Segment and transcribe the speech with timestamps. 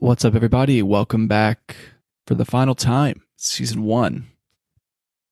[0.00, 0.82] What's up, everybody?
[0.82, 1.76] Welcome back
[2.26, 4.26] for the final time, season one,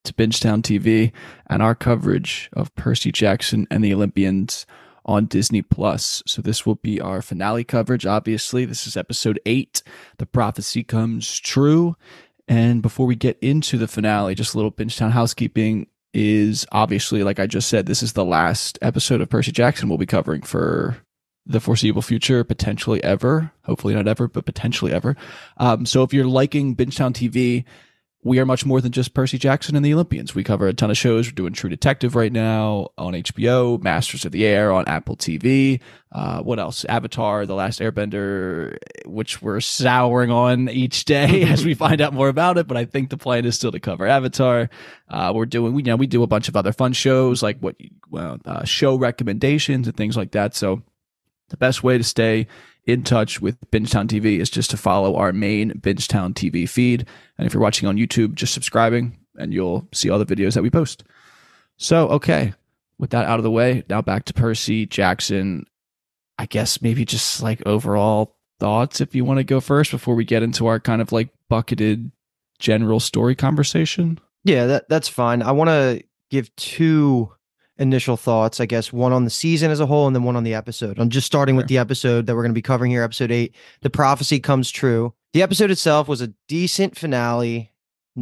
[0.05, 1.11] to Bingetown TV
[1.48, 4.64] and our coverage of Percy Jackson and the Olympians
[5.05, 6.23] on Disney Plus.
[6.28, 8.06] So this will be our finale coverage.
[8.06, 9.83] Obviously, this is episode eight.
[10.19, 11.97] The prophecy comes true.
[12.47, 17.41] And before we get into the finale, just a little Bingetown housekeeping is obviously, like
[17.41, 20.98] I just said, this is the last episode of Percy Jackson we'll be covering for
[21.47, 23.53] the foreseeable future, potentially ever.
[23.65, 25.17] Hopefully not ever, but potentially ever.
[25.57, 27.65] Um, so if you're liking Bingetown TV,
[28.25, 30.33] we are much more than just Percy Jackson and the Olympians.
[30.33, 31.27] We cover a ton of shows.
[31.27, 35.81] We're doing True Detective right now on HBO, Masters of the Air on Apple TV.
[36.13, 36.85] Uh, what else?
[36.85, 38.77] Avatar, The Last Airbender,
[39.07, 42.69] which we're souring on each day as we find out more about it.
[42.69, 44.70] But I think the plan is still to cover Avatar.
[45.09, 47.75] Uh, we're doing, you know, we do a bunch of other fun shows like what,
[48.09, 50.55] well, uh, show recommendations and things like that.
[50.55, 50.83] So
[51.53, 52.48] the best way to stay
[52.84, 57.06] in touch with Bingetown TV is just to follow our main Bingetown TV feed.
[57.39, 60.62] And if you're watching on YouTube, just subscribing and you'll see all the videos that
[60.62, 61.05] we post.
[61.77, 62.55] So, okay,
[62.98, 65.67] with that out of the way, now back to Percy Jackson.
[66.39, 70.24] I guess maybe just like overall thoughts if you want to go first before we
[70.24, 72.11] get into our kind of like bucketed
[72.58, 74.19] general story conversation.
[74.45, 75.42] Yeah, that that's fine.
[75.42, 77.33] I want to give two
[77.78, 80.44] initial thoughts, I guess, one on the season as a whole and then one on
[80.44, 80.98] the episode.
[80.98, 83.55] I'm just starting with the episode that we're going to be covering here, episode eight.
[83.80, 85.14] The prophecy comes true.
[85.33, 87.72] The episode itself was a decent finale.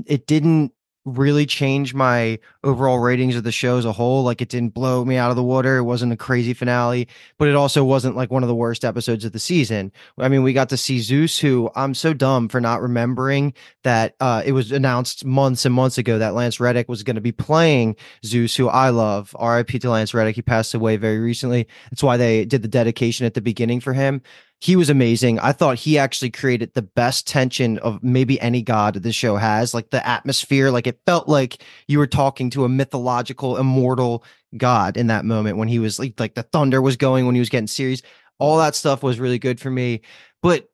[0.07, 0.73] It didn't
[1.05, 4.23] really change my overall ratings of the show as a whole.
[4.23, 5.79] Like it didn't blow me out of the water.
[5.79, 9.25] It wasn't a crazy finale, but it also wasn't like one of the worst episodes
[9.25, 9.93] of the season.
[10.19, 14.15] I mean, we got to see Zeus, who I'm so dumb for not remembering that
[14.21, 17.33] uh, it was announced months and months ago that Lance Reddick was going to be
[17.33, 19.35] playing Zeus, who I love.
[19.39, 19.79] R.I.P.
[19.81, 20.37] to Lance Reddick.
[20.37, 21.67] He passed away very recently.
[21.91, 24.23] That's why they did the dedication at the beginning for him
[24.61, 25.39] he was amazing.
[25.39, 29.73] I thought he actually created the best tension of maybe any god the show has.
[29.73, 34.25] Like the atmosphere, like it felt like you were talking to a mythological, immortal
[34.57, 37.41] god in that moment when he was like, like the thunder was going when he
[37.41, 38.03] was getting serious.
[38.39, 40.01] All that stuff was really good for me.
[40.43, 40.69] But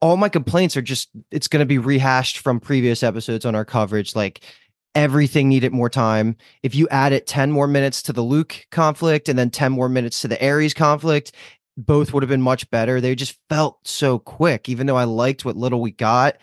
[0.00, 3.64] all my complaints are just it's going to be rehashed from previous episodes on our
[3.64, 4.16] coverage.
[4.16, 4.40] Like
[4.94, 6.36] everything needed more time.
[6.62, 10.22] If you added 10 more minutes to the Luke conflict and then 10 more minutes
[10.22, 11.32] to the Ares conflict,
[11.76, 13.00] both would have been much better.
[13.00, 16.36] They just felt so quick, even though I liked what little we got.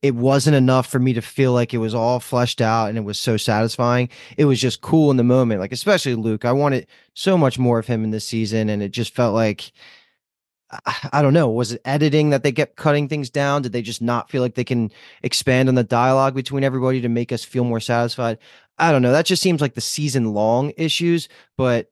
[0.00, 3.02] It wasn't enough for me to feel like it was all fleshed out and it
[3.02, 4.08] was so satisfying.
[4.36, 6.44] It was just cool in the moment, like especially Luke.
[6.44, 9.72] I wanted so much more of him in this season, and it just felt like
[11.12, 11.48] I don't know.
[11.48, 13.62] Was it editing that they kept cutting things down?
[13.62, 14.90] Did they just not feel like they can
[15.22, 18.38] expand on the dialogue between everybody to make us feel more satisfied?
[18.78, 19.12] I don't know.
[19.12, 21.90] That just seems like the season long issues, but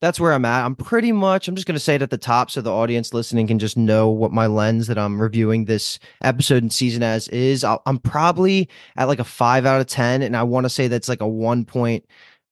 [0.00, 0.64] that's where I'm at.
[0.64, 3.12] I'm pretty much, I'm just going to say it at the top so the audience
[3.12, 7.28] listening can just know what my lens that I'm reviewing this episode and season as
[7.28, 7.64] is.
[7.64, 10.22] i am probably at like a five out of 10.
[10.22, 12.04] And I want to say that's like a one point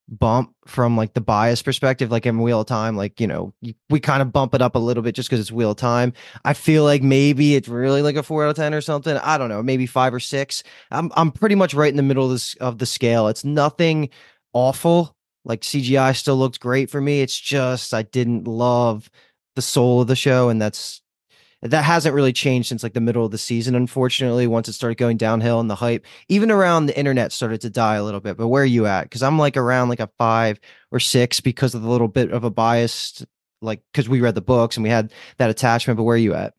[0.08, 2.96] bump from like the bias perspective, like in Wheel of Time.
[2.96, 3.52] Like, you know,
[3.90, 6.12] we kind of bump it up a little bit just because it's Wheel of Time.
[6.44, 9.16] I feel like maybe it's really like a four out of 10 or something.
[9.18, 10.64] I don't know, maybe five or six.
[10.90, 13.28] I'm, I'm pretty much right in the middle of, this, of the scale.
[13.28, 14.10] It's nothing
[14.52, 15.15] awful
[15.46, 17.22] like CGI still looked great for me.
[17.22, 19.08] It's just I didn't love
[19.54, 21.00] the soul of the show, and that's
[21.62, 24.98] that hasn't really changed since like the middle of the season unfortunately once it started
[24.98, 28.36] going downhill and the hype even around the internet started to die a little bit
[28.36, 30.60] but where are you at because i'm like around like a five
[30.92, 33.24] or six because of the little bit of a bias
[33.62, 36.34] like because we read the books and we had that attachment but where are you
[36.34, 36.54] at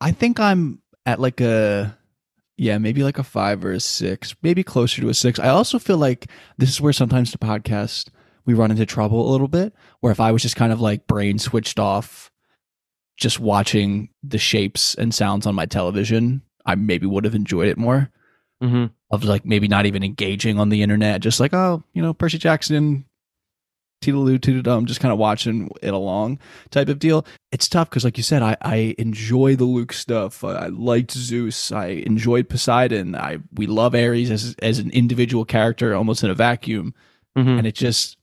[0.00, 1.96] i think i'm at like a
[2.56, 5.38] yeah, maybe like a five or a six, maybe closer to a six.
[5.38, 8.10] I also feel like this is where sometimes the podcast
[8.46, 9.74] we run into trouble a little bit.
[10.00, 12.30] Where if I was just kind of like brain switched off
[13.16, 17.78] just watching the shapes and sounds on my television, I maybe would have enjoyed it
[17.78, 18.10] more.
[18.62, 18.86] Mm-hmm.
[19.10, 22.38] Of like maybe not even engaging on the internet, just like oh, you know, Percy
[22.38, 23.04] Jackson,
[24.02, 26.38] Toodaloo, Toodadum, just kind of watching it along
[26.70, 27.24] type of deal.
[27.52, 30.42] It's tough because, like you said, I, I enjoy the Luke stuff.
[30.44, 31.72] I, I liked Zeus.
[31.72, 33.14] I enjoyed Poseidon.
[33.14, 36.94] I we love Ares as as an individual character, almost in a vacuum,
[37.36, 37.48] Mm-hmm.
[37.58, 38.16] and it just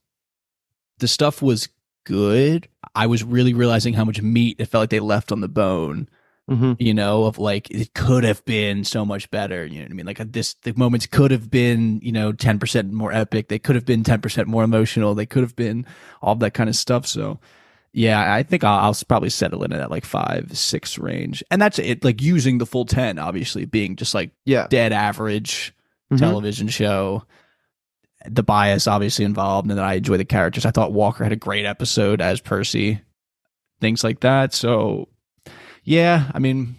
[0.98, 1.68] the stuff was
[2.04, 2.68] good.
[2.94, 6.08] I was really realizing how much meat it felt like they left on the bone
[6.50, 6.72] Mm-hmm.
[6.80, 9.64] you know, of like it could have been so much better.
[9.64, 10.06] You know what I mean?
[10.06, 13.46] Like this, the moments could have been, you know, 10% more epic.
[13.46, 15.14] They could have been 10% more emotional.
[15.14, 15.86] They could have been
[16.20, 17.06] all that kind of stuff.
[17.06, 17.38] So,
[17.92, 21.44] yeah, I think I'll, I'll probably settle in at like five, six range.
[21.48, 24.66] And that's it, like using the full 10, obviously being just like Yeah.
[24.68, 25.72] dead average
[26.12, 26.18] Mhm.
[26.18, 27.22] television show.
[28.28, 30.66] The bias obviously involved, and then I enjoy the characters.
[30.66, 33.00] I thought Walker had a great episode as Percy,
[33.80, 34.54] things like that.
[34.54, 35.08] So,
[35.84, 36.76] yeah, I mean,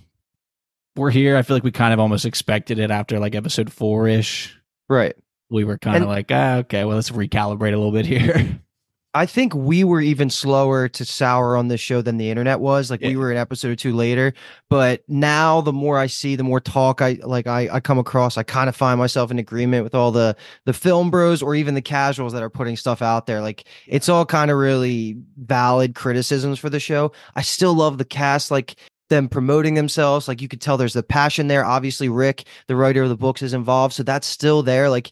[0.95, 1.37] we're here.
[1.37, 4.57] I feel like we kind of almost expected it after like episode four ish.
[4.89, 5.15] Right.
[5.49, 8.59] We were kind of like, ah, okay, well, let's recalibrate a little bit here.
[9.15, 12.89] I think we were even slower to sour on this show than the internet was.
[12.89, 14.33] Like we were an episode or two later,
[14.69, 18.37] but now the more I see, the more talk I like I, I come across,
[18.37, 21.75] I kind of find myself in agreement with all the the film bros or even
[21.75, 23.39] the casuals that are putting stuff out there.
[23.39, 27.11] Like it's all kind of really valid criticisms for the show.
[27.35, 28.77] I still love the cast, like
[29.09, 30.27] them promoting themselves.
[30.27, 31.63] Like you could tell there's the passion there.
[31.63, 34.89] Obviously, Rick, the writer of the books, is involved, so that's still there.
[34.89, 35.11] Like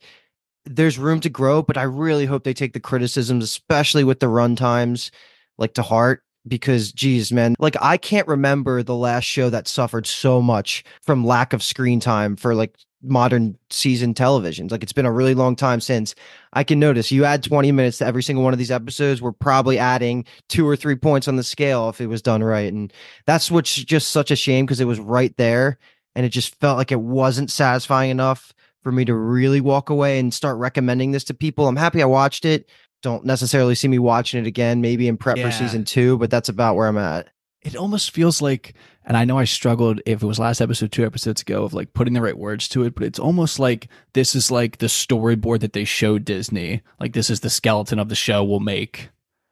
[0.65, 4.27] there's room to grow, but I really hope they take the criticisms, especially with the
[4.27, 5.11] run times,
[5.57, 6.23] like to heart.
[6.47, 11.23] Because, geez, man, like I can't remember the last show that suffered so much from
[11.23, 14.71] lack of screen time for like modern season televisions.
[14.71, 16.15] Like it's been a really long time since
[16.53, 19.21] I can notice you add 20 minutes to every single one of these episodes.
[19.21, 22.71] We're probably adding two or three points on the scale if it was done right.
[22.71, 22.91] And
[23.25, 25.77] that's what's just such a shame because it was right there
[26.15, 30.19] and it just felt like it wasn't satisfying enough for me to really walk away
[30.19, 31.67] and start recommending this to people.
[31.67, 32.69] I'm happy I watched it.
[33.03, 35.45] Don't necessarily see me watching it again, maybe in prep Yeah.
[35.45, 37.29] for season two, but that's about where I'm at.
[37.63, 38.73] it almost feels like
[39.05, 41.93] and i know i struggled if it was last episode two episodes ago of like
[41.93, 45.59] putting the right words to it but it's almost like this is like the storyboard
[45.59, 49.09] that they showed disney like this is the skeleton of the show we'll make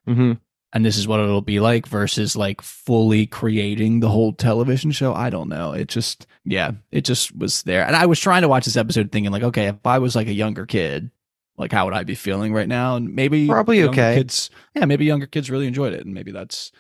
[0.07, 0.33] Mm-hmm.
[0.73, 5.13] And this is what it'll be like versus like fully creating the whole television show
[5.13, 5.71] i don't know.
[5.73, 7.85] It just yeah it just was there.
[7.85, 10.27] And i was trying to watch this episode thinking like okay if i was like
[10.27, 11.11] a younger kid
[11.57, 12.95] like how would i be feeling right now?
[12.95, 14.15] And maybe Probably okay.
[14.15, 16.71] kids yeah maybe younger kids really enjoyed it and maybe that's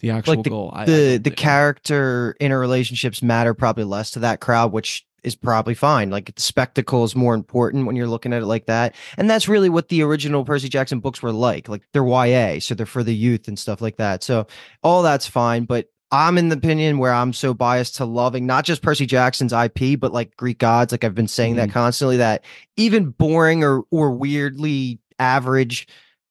[0.00, 0.70] the actual Like the goal.
[0.72, 5.34] I- I the don't the character interrelationships matter probably less to that crowd, which is
[5.34, 6.10] probably fine.
[6.10, 8.94] Like the spectacle is more important when you're looking at it like that.
[9.16, 11.68] And that's really what the original Percy Jackson books were like.
[11.68, 14.22] Like they're YA, so they're for the youth and stuff like that.
[14.22, 14.46] So
[14.82, 18.64] all that's fine, but I'm in the opinion where I'm so biased to loving not
[18.64, 20.92] just Percy Jackson's IP, but like Greek gods.
[20.92, 21.74] Like I've been saying that mm-hmm.
[21.74, 22.44] constantly that
[22.76, 25.86] even boring or or weirdly average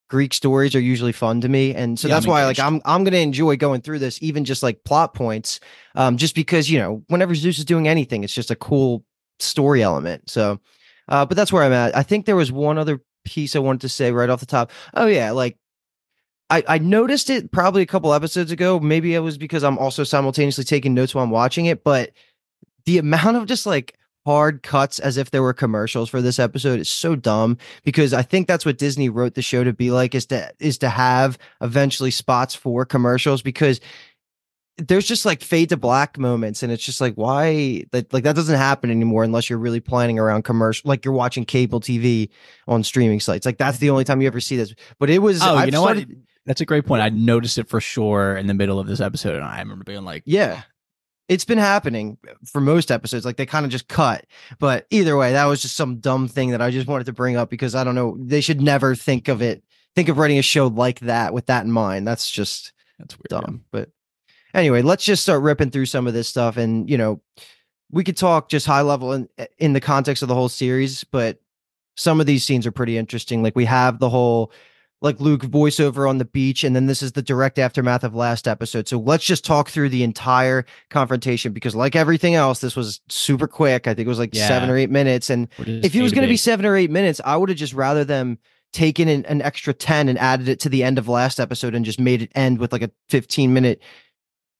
[0.09, 1.73] Greek stories are usually fun to me.
[1.75, 2.59] And so Yeah, that's I'm why like.
[2.59, 5.59] I'm I'm gonna enjoy going through this, even just like plot points.
[5.95, 9.03] Um, just because, you know, whenever Zeus is doing anything, it's just a cool
[9.39, 10.29] story element.
[10.29, 10.59] So
[11.09, 11.95] uh, but that's where I'm at.
[11.95, 14.71] I think there was one other piece I wanted to say right off the top.
[14.93, 15.57] Oh yeah, like
[16.49, 18.79] I, I noticed it probably a couple episodes ago.
[18.79, 22.11] Maybe it was because I'm also simultaneously taking notes while I'm watching it, but
[22.85, 23.96] the amount of just like
[24.27, 28.23] hard cuts as if there were commercials for this episode is so dumb because I
[28.23, 31.37] think that's what Disney wrote the show to be like is to is to have
[31.61, 33.79] eventually spots for commercials because
[34.77, 38.35] there's just like fade to black moments and it's just like why that like that
[38.35, 42.29] doesn't happen anymore unless you're really planning around commercial like you're watching cable TV
[42.67, 45.41] on streaming sites like that's the only time you ever see this but it was
[45.41, 46.17] Oh, I've you know started- what?
[46.45, 47.01] That's a great point.
[47.01, 50.05] I noticed it for sure in the middle of this episode, and I remember being
[50.05, 50.61] like, Yeah.
[51.29, 53.25] It's been happening for most episodes.
[53.25, 54.25] Like they kind of just cut.
[54.59, 57.35] But either way, that was just some dumb thing that I just wanted to bring
[57.35, 58.17] up because I don't know.
[58.19, 59.63] They should never think of it,
[59.95, 62.07] think of writing a show like that with that in mind.
[62.07, 63.65] That's just "That's weird." dumb.
[63.71, 63.89] But
[64.53, 66.57] anyway, let's just start ripping through some of this stuff.
[66.57, 67.21] And, you know,
[67.91, 71.03] we could talk just high level in, eh, in the context of the whole series,
[71.03, 71.39] but
[71.95, 73.43] some of these scenes are pretty interesting.
[73.43, 74.51] Like we have the whole
[75.01, 78.47] like Luke voiceover on the beach, and then this is the direct aftermath of last
[78.47, 78.87] episode.
[78.87, 83.47] So let's just talk through the entire confrontation because, like everything else, this was super
[83.47, 83.87] quick.
[83.87, 85.29] I think it was like seven or eight minutes.
[85.29, 87.73] And if it was going to be seven or eight minutes, I would have just
[87.73, 88.39] rather them
[88.73, 91.85] taken an, an extra 10 and added it to the end of last episode and
[91.85, 93.81] just made it end with like a 15 minute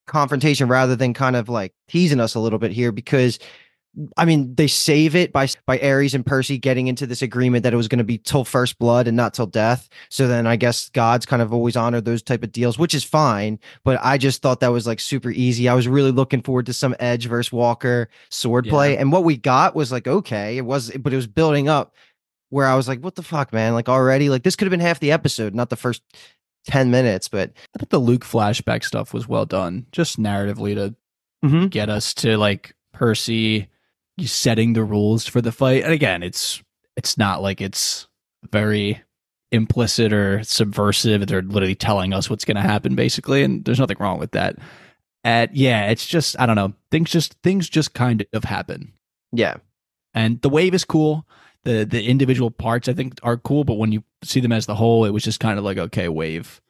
[0.08, 3.40] confrontation rather than kind of like teasing us a little bit here because
[4.16, 7.74] I mean, they save it by by Ares and Percy getting into this agreement that
[7.74, 9.90] it was going to be till first blood and not till death.
[10.10, 13.04] So then I guess gods kind of always honor those type of deals, which is
[13.04, 13.60] fine.
[13.84, 15.68] But I just thought that was like super easy.
[15.68, 19.00] I was really looking forward to some Edge versus Walker swordplay, Yeah.
[19.02, 21.96] and what we got was like okay, it was, but it was building up
[22.50, 23.74] where I was like, what the fuck, man?
[23.74, 26.02] Like already, like this could have been half the episode, not the first
[26.66, 27.30] ten minutes.
[27.30, 30.96] But I thought the Luke flashback stuff was well done, just narratively to
[31.44, 31.70] Mhm.
[31.70, 33.68] get us to like Percy
[34.26, 35.84] setting the rules for the fight.
[35.84, 36.62] And again, it's
[36.96, 38.08] it's not like it's
[38.52, 39.02] very
[39.52, 41.28] implicit or subversive.
[41.28, 44.58] They're literally telling us what's going to happen, basically, and there's nothing wrong with that.
[45.24, 46.74] And yeah, it's just I don't know.
[46.92, 48.94] Things just things just kind of happen,
[49.32, 49.58] yeah,
[50.14, 51.26] and the wave is cool.
[51.64, 54.76] The the individual parts I think are cool, but when you see them as the
[54.76, 56.62] whole, it was just kind of like okay, wave.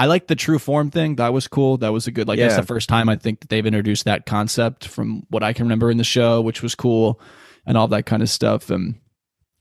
[0.00, 1.16] I like the true form thing.
[1.16, 1.76] That was cool.
[1.76, 4.24] That was a good like that's the first time I think that they've introduced that
[4.24, 7.20] concept from what I can remember in the show, which was cool
[7.66, 8.70] and all that kind of stuff.
[8.70, 8.94] And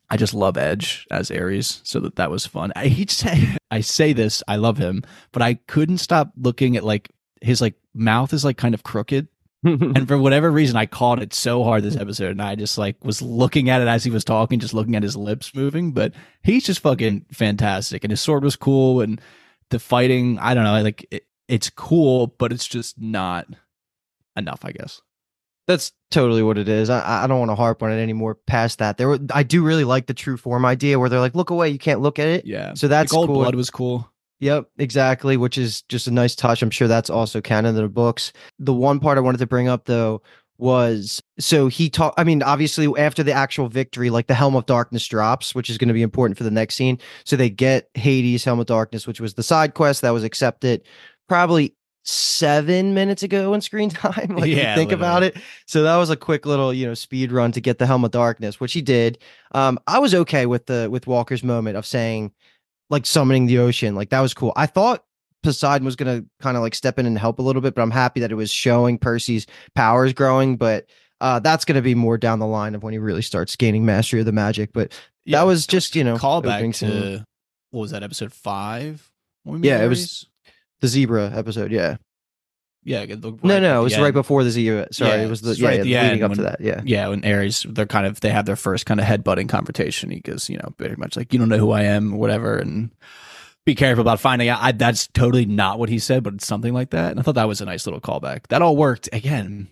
[0.09, 2.71] I just love Edge as Ares, so that that was fun.
[2.73, 3.25] I he just,
[3.71, 5.03] I say this, I love him,
[5.33, 7.09] but I couldn't stop looking at like
[7.41, 9.27] his like mouth is like kind of crooked
[9.63, 12.95] and for whatever reason i caught it so hard this episode and i just like
[13.03, 16.13] was looking at it as he was talking just looking at his lips moving but
[16.43, 19.19] he's just fucking fantastic and his sword was cool and
[19.69, 23.47] the fighting i don't know like it, it's cool but it's just not
[24.35, 25.01] enough i guess
[25.67, 26.89] That's totally what it is.
[26.89, 28.33] I I don't want to harp on it anymore.
[28.47, 31.35] Past that, there were, I do really like the true form idea where they're like,
[31.35, 32.45] look away, you can't look at it.
[32.45, 33.35] yeah So that's gold cool.
[33.37, 35.37] blood was cool Yep, exactly.
[35.37, 36.63] Which is just a nice touch.
[36.63, 38.33] I'm sure that's also canon in the books.
[38.57, 40.23] The one part I wanted to bring up though
[40.59, 42.19] was so he talked.
[42.19, 45.77] I mean, obviously after the actual victory, like the Helm of Darkness drops, which is
[45.77, 46.99] going to be important for the next scene.
[47.23, 50.83] So they get Hades Helm of Darkness, which was the side quest that was accepted
[51.27, 54.35] probably seven minutes ago in screen time.
[54.35, 55.37] like Yeah, think about it.
[55.65, 58.11] So that was a quick little, you know, speed run to get the Helm of
[58.11, 59.17] Darkness, which he did.
[59.53, 62.33] Um, I was okay with the with Walker's moment of saying,
[62.89, 63.95] like summoning the ocean.
[63.95, 64.53] Like that was cool.
[64.55, 65.03] I thought
[65.43, 67.91] Poseidon was gonna kind of like step in and help a little bit, but I'm
[67.91, 70.57] happy that it was showing Percy's powers growing.
[70.57, 70.85] But
[71.21, 74.19] uh, that's gonna be more down the line of when he really starts gaining mastery
[74.19, 74.71] of the magic.
[74.73, 74.91] But
[75.25, 77.23] Yeah, that was just you know callback to
[77.71, 79.09] what was that episode five
[79.43, 80.25] when Yeah, it was-
[80.81, 81.71] the zebra episode.
[81.73, 81.97] Yeah,
[82.83, 84.03] yeah the- no, no, it was end.
[84.03, 84.87] right before the zebra.
[84.93, 86.61] Sorry, Yeah, it was the yeah, right yeah, leading up to that.
[86.61, 90.09] Yeah, yeah, when Ares, they're kind of they have their first kind of headbutting confrontation.
[90.09, 92.57] He goes, you know, very much like you don't know who I am, or whatever,
[92.57, 92.91] and
[93.69, 94.59] be careful about finding out.
[94.61, 97.11] I, that's totally not what he said, but it's something like that.
[97.11, 98.47] And I thought that was a nice little callback.
[98.47, 99.09] That all worked.
[99.13, 99.67] Again,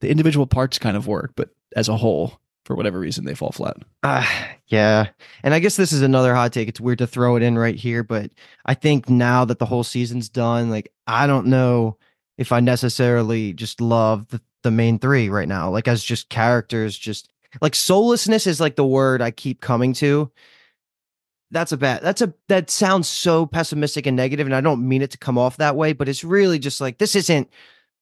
[0.00, 3.52] the individual parts kind of work, but as a whole, for whatever reason, they fall
[3.52, 3.76] flat.
[4.02, 4.26] Uh,
[4.68, 5.08] yeah.
[5.42, 6.68] And I guess this is another hot take.
[6.68, 8.30] It's weird to throw it in right here, but
[8.64, 11.98] I think now that the whole season's done, like I don't know
[12.38, 15.70] if I necessarily just love the, the main three right now.
[15.70, 17.28] Like as just characters, just
[17.60, 20.32] like soullessness is like the word I keep coming to.
[21.50, 25.02] That's a bad that's a that sounds so pessimistic and negative, and I don't mean
[25.02, 27.48] it to come off that way, but it's really just like this isn't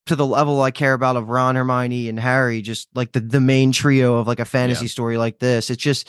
[0.07, 3.41] to the level I care about of Ron, Hermione, and Harry, just like the the
[3.41, 5.71] main trio of like a fantasy story like this.
[5.71, 6.09] It's just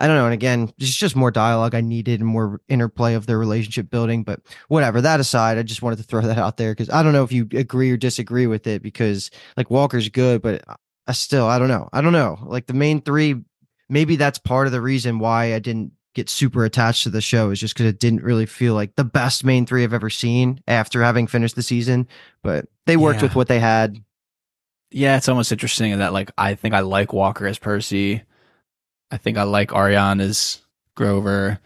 [0.00, 0.24] I don't know.
[0.24, 4.24] And again, it's just more dialogue I needed and more interplay of their relationship building.
[4.24, 5.00] But whatever.
[5.00, 7.32] That aside, I just wanted to throw that out there because I don't know if
[7.32, 10.64] you agree or disagree with it because like Walker's good, but
[11.06, 11.88] I still I don't know.
[11.92, 12.38] I don't know.
[12.42, 13.42] Like the main three,
[13.88, 17.50] maybe that's part of the reason why I didn't get super attached to the show
[17.50, 20.60] is just because it didn't really feel like the best main three I've ever seen
[20.68, 22.06] after having finished the season.
[22.42, 23.24] But they worked Yeah.
[23.24, 24.02] with what they had.
[24.90, 28.22] Yeah, it's almost interesting in that like I think I like Walker as Percy.
[29.10, 30.60] I think I like Aryan as
[30.94, 31.58] Grover.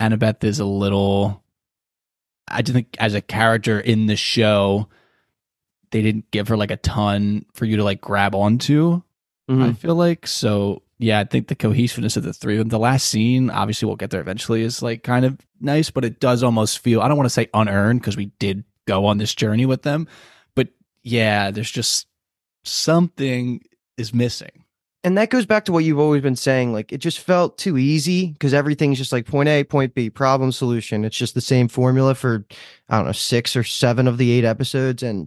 [0.00, 1.42] Annabeth is a little
[2.48, 4.88] I just think as a character in the show,
[5.92, 9.02] they didn't give her like a ton for you to like grab onto.
[9.48, 9.78] I Mhm.
[9.78, 10.82] feel like so.
[11.02, 12.54] Yeah, I think the cohesiveness of the three.
[12.56, 15.90] of them- The last scene, obviously, we'll get there eventually, is like kind of nice,
[15.90, 17.00] but it does almost feel.
[17.00, 20.06] I don't want to say unearned because we did go on this journey with them,
[20.54, 20.68] but
[21.02, 22.06] yeah, there's just
[22.64, 23.62] something
[23.96, 24.64] is missing.
[25.02, 27.78] and that goes back to what you've always been saying like it just felt too
[27.78, 31.68] easy because everything's just like point a point b problem solution it's just the same
[31.68, 32.44] formula for
[32.90, 35.26] i don't know six or seven of the eight episodes and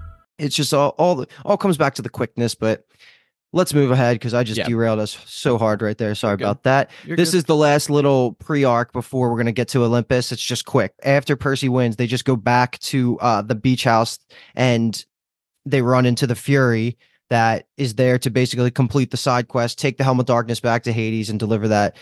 [0.41, 2.85] It's just all all all comes back to the quickness but
[3.53, 4.67] let's move ahead because I just Yeah.
[4.67, 6.15] derailed us so hard right there.
[6.15, 6.45] Sorry Good.
[6.45, 6.89] about that.
[7.05, 7.37] You're this good.
[7.39, 10.31] is the last little pre-arc before we're gonna get to Olympus.
[10.31, 10.93] It's just quick.
[11.03, 14.19] After Percy wins, they just go back to uh, the beach house
[14.55, 15.03] and
[15.65, 16.97] they run into the Fury
[17.29, 20.83] that is there to basically complete the side quest, take the Helm of Darkness back
[20.83, 21.95] to Hades, and deliver that.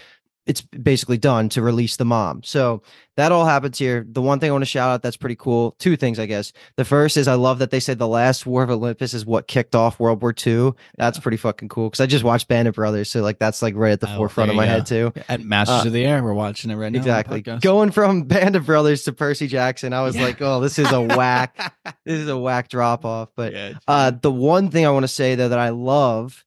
[0.50, 2.42] It's basically done to release the mom.
[2.44, 2.82] So
[3.18, 4.04] that all happens here.
[4.10, 5.76] The one thing I want to shout out that's pretty cool.
[5.78, 6.52] Two things, I guess.
[6.76, 9.48] The first is I love that they said the last war of Olympus is what
[9.48, 10.72] kicked off World War II.
[10.98, 13.76] That's pretty fucking cool because I just watched Band of Brothers, so like that's like
[13.76, 15.14] right at the Oh, forefront of my you head too.
[15.30, 16.98] At Masters Uh, of the Air, we're watching it right now.
[16.98, 17.42] Exactly.
[17.42, 20.24] Going from Band of Brothers to Percy Jackson, I was Yeah.
[20.24, 21.56] like, oh, this is a whack.
[22.06, 23.30] this is a whack drop off.
[23.36, 26.44] But Yeah, uh, the one thing I want to say though that I love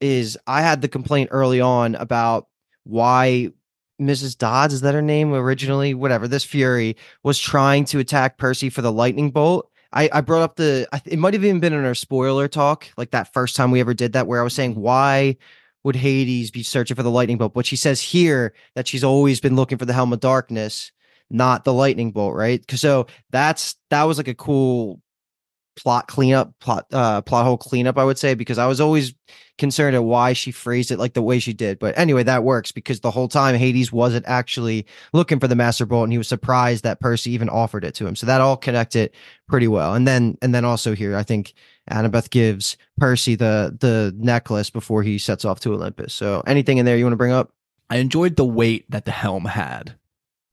[0.00, 2.46] is I had the complaint early on about
[2.90, 3.50] why
[4.00, 4.36] Mrs.
[4.36, 5.94] Dodds is that her name originally?
[5.94, 6.26] Whatever.
[6.26, 9.70] This Fury was trying to attack Percy for the lightning bolt.
[9.92, 13.10] I, I brought up the it might have even been in our spoiler talk, like
[13.10, 15.36] that first time we ever did that, where I was saying why
[15.82, 17.54] would Hades be searching for the lightning bolt?
[17.54, 20.92] But she says here that she's always been looking for the helm of darkness,
[21.28, 22.64] not the lightning bolt, right?
[22.70, 25.00] So that's that was like a cool
[25.76, 29.14] plot cleanup, plot uh plot hole cleanup, I would say, because I was always
[29.58, 31.78] concerned at why she phrased it like the way she did.
[31.78, 35.84] But anyway, that works because the whole time Hades wasn't actually looking for the master
[35.86, 38.16] bolt and he was surprised that Percy even offered it to him.
[38.16, 39.10] So that all connected
[39.48, 39.94] pretty well.
[39.94, 41.54] And then and then also here, I think
[41.90, 46.14] Annabeth gives Percy the the necklace before he sets off to Olympus.
[46.14, 47.50] So anything in there you want to bring up?
[47.90, 49.94] I enjoyed the weight that the helm had.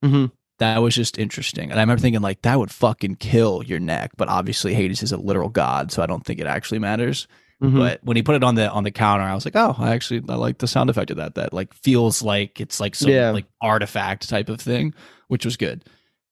[0.04, 0.32] Mhm.
[0.60, 1.70] That was just interesting.
[1.70, 4.12] And I remember thinking, like, that would fucking kill your neck.
[4.18, 7.28] But obviously, Hades is a literal god, so I don't think it actually matters.
[7.62, 7.78] Mhm.
[7.78, 9.94] But when he put it on the on the counter, I was like, oh, I
[9.94, 11.36] actually I like the sound effect of that.
[11.36, 13.32] That like feels like it's like some Yeah.
[13.32, 14.94] like artifact type of thing,
[15.28, 15.84] which was good.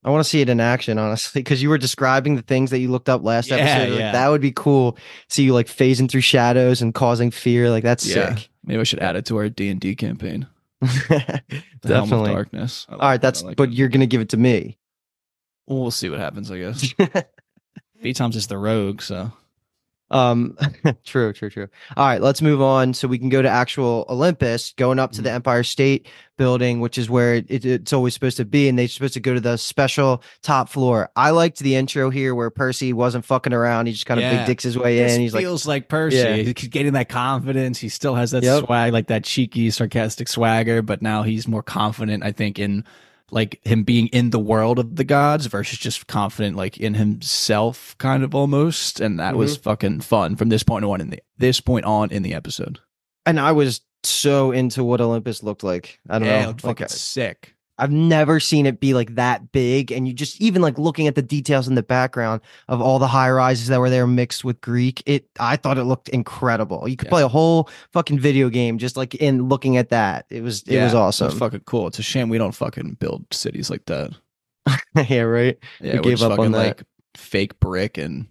[0.03, 2.77] I want to see it in action, honestly, because you were describing the things that
[2.77, 3.89] you looked up last Yeah, episode.
[3.93, 4.11] Like, yeah.
[4.11, 4.99] that would be cool.
[5.29, 7.71] See you like phasing through shadows and causing fear.
[7.71, 8.49] Like that's sick.
[8.63, 10.45] Maybe I should add it to our D and D campaign.
[10.81, 12.31] The Helm of Definitely.
[12.33, 12.87] Darkness.
[12.89, 13.75] Like All right, that's like but it.
[13.75, 14.77] you're gonna give it to me.
[15.67, 16.49] Well, we'll see what happens.
[16.51, 16.93] I guess.
[18.01, 19.31] B Tom's is the rogue, so
[20.11, 20.55] Um,
[21.03, 21.67] true, true, true.
[21.97, 25.15] All right, let's move on so we can go to actual Olympus, going up to
[25.17, 25.23] Mm-hmm.
[25.23, 28.87] the Empire State Building, which is where it, it's always supposed to be, and they're
[28.89, 31.09] supposed to go to the special top floor.
[31.15, 34.37] I liked the intro here where Percy wasn't fucking around; he just kind of Yeah.
[34.39, 35.21] big dicks his way This in.
[35.21, 36.17] He's like, feels like, Percy.
[36.17, 36.35] Yeah.
[36.35, 37.79] He's getting that confidence.
[37.79, 38.65] He still has that Yep.
[38.65, 42.83] swag, like that cheeky, sarcastic swagger, but now he's more confident, I think, in
[43.31, 47.95] like him being in the world of the gods versus just confident like in himself,
[47.97, 48.99] kind of almost.
[48.99, 49.39] And that Mm-hmm.
[49.39, 52.79] was fucking fun from this point on in the this point on in the episode.
[53.25, 55.99] and I was so into what Olympus looked like.
[56.07, 57.54] I don't yeah, it know, like fucking sick.
[57.77, 59.91] I've never seen it be like that big.
[59.91, 63.07] And you just even like looking at the details in the background of all the
[63.07, 66.87] high rises that were there mixed with Greek, it I thought it looked incredible.
[66.87, 67.11] You could Yeah.
[67.11, 70.25] play a whole fucking video game just like in looking at that.
[70.29, 71.27] It was it was Yeah, awesome.
[71.29, 71.87] It's fucking cool.
[71.87, 74.11] It's a shame we don't fucking build cities like that.
[75.09, 75.57] yeah, right.
[75.81, 76.57] Yeah, We gave up on fucking that.
[76.57, 76.83] like
[77.15, 78.27] fake brick and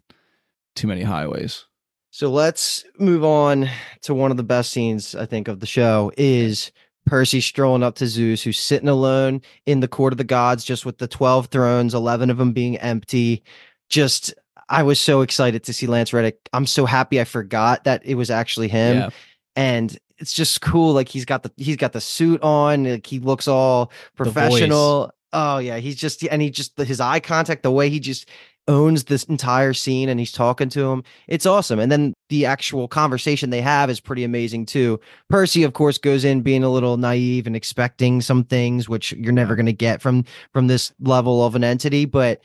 [0.74, 1.66] too many highways.
[2.10, 3.68] So let's move on
[4.02, 6.70] to one of the best scenes I think of the show is
[7.06, 10.86] Percy strolling up to Zeus, who's sitting alone in the court of the gods, just
[10.86, 13.42] with the 12 thrones, 11 of them being empty.
[13.90, 14.32] Just,
[14.68, 16.38] I was so excited to see Lance Reddick.
[16.52, 18.96] I'm so happy I forgot that it was actually him.
[18.96, 19.10] Yeah.
[19.56, 20.94] And it's just cool.
[20.94, 22.84] Like he's got the he's got the suit on.
[22.84, 25.12] Like he looks all professional.
[25.32, 28.28] Oh yeah, he's just and he just his eye contact, the way he just
[28.68, 31.04] owns this entire scene and he's talking to him.
[31.28, 31.78] It's awesome.
[31.78, 35.00] And then the actual conversation they have is pretty amazing too.
[35.28, 39.32] Percy, of course, goes in being a little naive and expecting some things which you're
[39.32, 42.04] never going to get from from this level of an entity.
[42.04, 42.42] But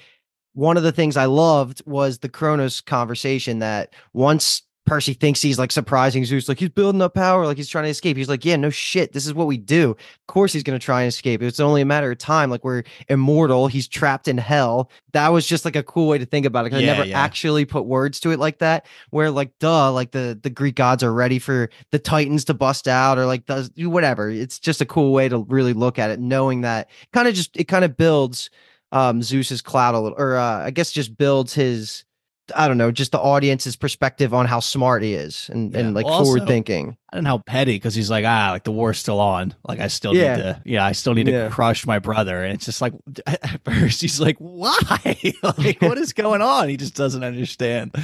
[0.54, 5.60] one of the things I loved was the Kronos conversation that once Percy thinks he's
[5.60, 8.18] like surprising Zeus, like he's building up power, like he's trying to escape.
[8.18, 9.14] He's like, yeah, no shit.
[9.14, 9.92] This is what we do.
[9.92, 11.44] Of course he's going to try and escape.
[11.44, 12.50] It's only a matter of time.
[12.50, 13.68] Like we're immortal.
[13.68, 14.90] He's trapped in hell.
[15.14, 16.72] That was just like a cool way to think about it.
[16.72, 17.22] Yeah, I never yeah.
[17.22, 18.88] actually put words to it like that.
[19.12, 22.88] Where like, duh, like the the Greek gods are ready for the Titans to bust
[22.88, 24.32] out, or like does whatever.
[24.32, 27.56] It's just a cool way to really look at it, knowing that kind of just
[27.56, 28.50] it kind of builds
[28.92, 32.06] um Zeus's cloud a little, or uh, I guess just builds his.
[32.56, 35.80] I don't know, just the audience's perspective on how smart he is and, Yeah.
[35.80, 36.98] and like Also- forward thinking.
[37.12, 39.56] I don't know how petty because he's like, ah, like the war's still on.
[39.68, 40.36] Like I still Yeah.
[40.36, 42.44] need to, yeah, I still need to crush my brother.
[42.44, 42.94] And it's just like,
[43.28, 44.78] at first he's like, why?
[45.58, 46.70] like, what is going on?
[46.70, 47.96] He just doesn't understand.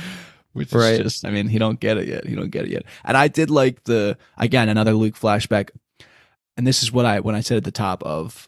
[0.53, 1.01] Which is Right.
[1.03, 2.25] just, I mean, he don't get it yet.
[2.25, 2.83] He don't get it yet.
[3.03, 5.69] And I did like the again another Luke flashback,
[6.55, 8.47] and this is what I when I said at the top of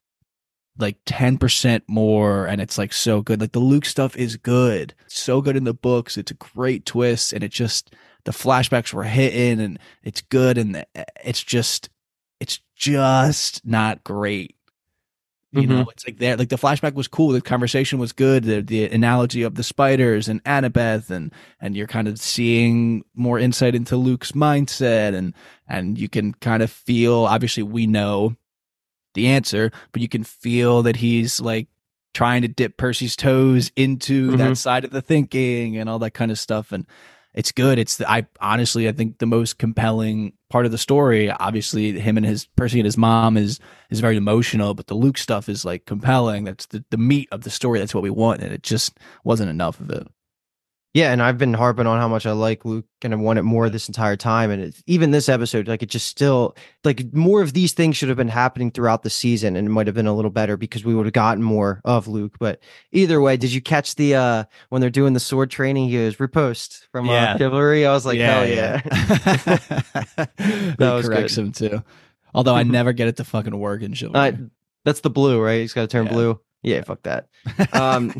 [0.80, 3.42] like 10% more and it's like so good.
[3.42, 4.94] Like the luke stuff is good.
[5.08, 6.18] So good in the books.
[6.18, 7.94] It's a great twist and it just
[8.26, 10.86] the flashbacks were hitting and it's good and
[11.24, 11.90] it's just
[12.40, 14.56] it's just not great.
[15.54, 15.68] You Mhm.
[15.70, 17.30] know it's like there like the flashback was cool.
[17.30, 18.44] The conversation was good.
[18.44, 23.40] The, the analogy of the spiders and annabeth and and you're kind of seeing more
[23.40, 25.34] insight into luke's mindset and
[25.68, 28.36] and you can kind of feel obviously we know
[29.18, 31.68] the answer but you can feel that he's like
[32.14, 34.38] trying to dip percy's toes into Mhm.
[34.38, 36.86] that side of the thinking and all that kind of stuff and
[37.34, 37.78] it's good.
[37.78, 42.18] It's the, i honestly i think the most compelling part of the story obviously him
[42.18, 43.60] and his percy and his mom is
[43.92, 46.46] is very emotional but the luke stuff is like compelling.
[46.46, 47.78] That's the, the meat of the story.
[47.80, 50.08] That's what we want and it just wasn't enough of it
[50.98, 53.44] Yeah, and I've been harping on how much I like Luke and I want it
[53.44, 54.50] more this entire time.
[54.50, 58.10] And it's, even this episode, like it just still like more of these things should
[58.10, 60.84] have been happening throughout the season, and it might have been a little better because
[60.84, 62.38] we would have gotten more of Luke.
[62.40, 65.90] But either way, did you catch the uh when they're doing the sword training?
[65.90, 67.34] He goes riposte from Yeah.
[67.34, 67.86] uh, chivalry.
[67.86, 68.82] I was like, hell yeah.
[70.38, 71.42] that was corrects good.
[71.46, 71.84] him too
[72.34, 74.32] although i never get it to fucking work in chivalry Uh,
[74.86, 75.62] that's the blue, right?
[75.62, 76.12] He's got to turn Yeah.
[76.14, 76.40] blue.
[76.64, 77.28] Yeah, fuck that.
[77.74, 78.14] Um,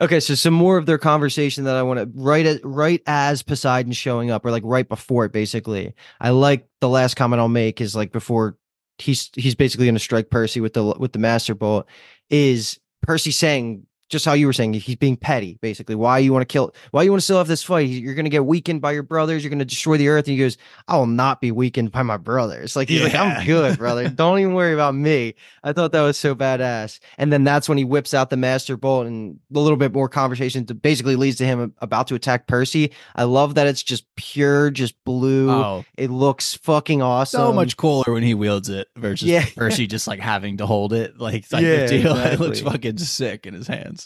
[0.00, 3.42] okay, so some more of their conversation that I want to right at right as
[3.42, 5.32] Poseidon's showing up, or like right before it.
[5.32, 8.56] Basically, I like the last comment I'll make is like before
[8.98, 11.86] he's he's basically going to strike Percy with the with the Master Bolt.
[12.30, 15.94] Is Percy saying just how you were saying he's being petty, basically?
[15.94, 16.74] Why you want to kill?
[16.90, 17.88] Why you want to still have this fight?
[17.88, 19.42] You're going to get weakened by your brothers.
[19.42, 20.26] You're going to destroy the earth.
[20.26, 20.56] And he goes,
[20.88, 22.76] I will not be weakened by my brothers.
[22.76, 24.08] Like he's like, I'm good, brother.
[24.10, 25.34] Don't even worry about me.
[25.64, 26.98] I thought that was so badass.
[27.18, 30.08] And then that's when he whips out the master bolt and a little bit more
[30.08, 32.92] conversation to basically leads to him about to attack Percy.
[33.14, 35.50] I love that it's just pure, just blue.
[35.50, 37.38] oh It looks fucking awesome.
[37.38, 39.44] so much cooler when he wields it versus Yeah.
[39.56, 42.16] Percy just like having to hold it like type Yeah, deal.
[42.30, 43.99] It looks fucking sick in his hands.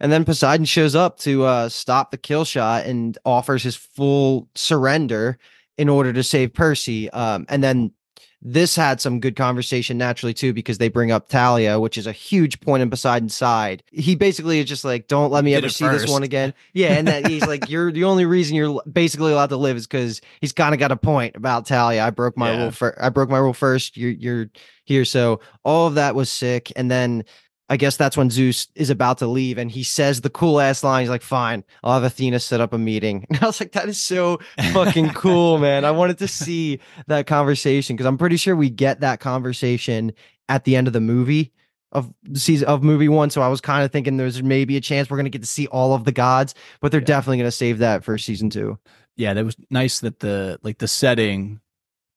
[0.00, 4.48] And then Poseidon shows up to uh, stop the kill shot and offers his full
[4.54, 5.38] surrender
[5.76, 7.10] in order to save Percy.
[7.10, 7.92] Um, and then
[8.40, 12.12] this had some good conversation naturally too because they bring up Thalia, which is a
[12.12, 13.82] huge point in Poseidon's side.
[13.90, 17.08] He basically is just like, "Don't let me ever see this one again." Yeah, and
[17.08, 20.52] that he's like, "You're the only reason you're basically allowed to live is because he's
[20.52, 22.04] kind of got a point about Thalia.
[22.04, 22.62] I broke my Yeah.
[22.62, 22.70] rule.
[22.70, 23.96] Fir- I broke my rule first.
[23.96, 24.46] You're you're
[24.84, 27.24] here." So all of that was sick, and then.
[27.70, 30.82] I guess that's when Zeus is about to leave and he says the cool ass
[30.82, 31.02] line.
[31.02, 33.26] He's like, fine, I'll have Athena set up a meeting.
[33.30, 34.38] And I was like, that is so
[34.72, 35.84] fucking cool, man.
[35.84, 40.12] I wanted to see that conversation because I'm pretty sure we get that conversation
[40.48, 41.52] at the end of the movie
[41.92, 43.30] of season of movie one.
[43.30, 45.48] So I was kind of thinking there's maybe a chance we're going to get to
[45.48, 47.06] see all of the gods, but they're Yeah.
[47.06, 48.78] definitely going to save that for season two.
[49.16, 51.60] Yeah, that was nice that the like the setting.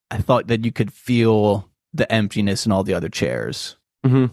[0.09, 3.75] I thought that you could feel the emptiness in all the other chairs.
[4.05, 4.31] Mhm.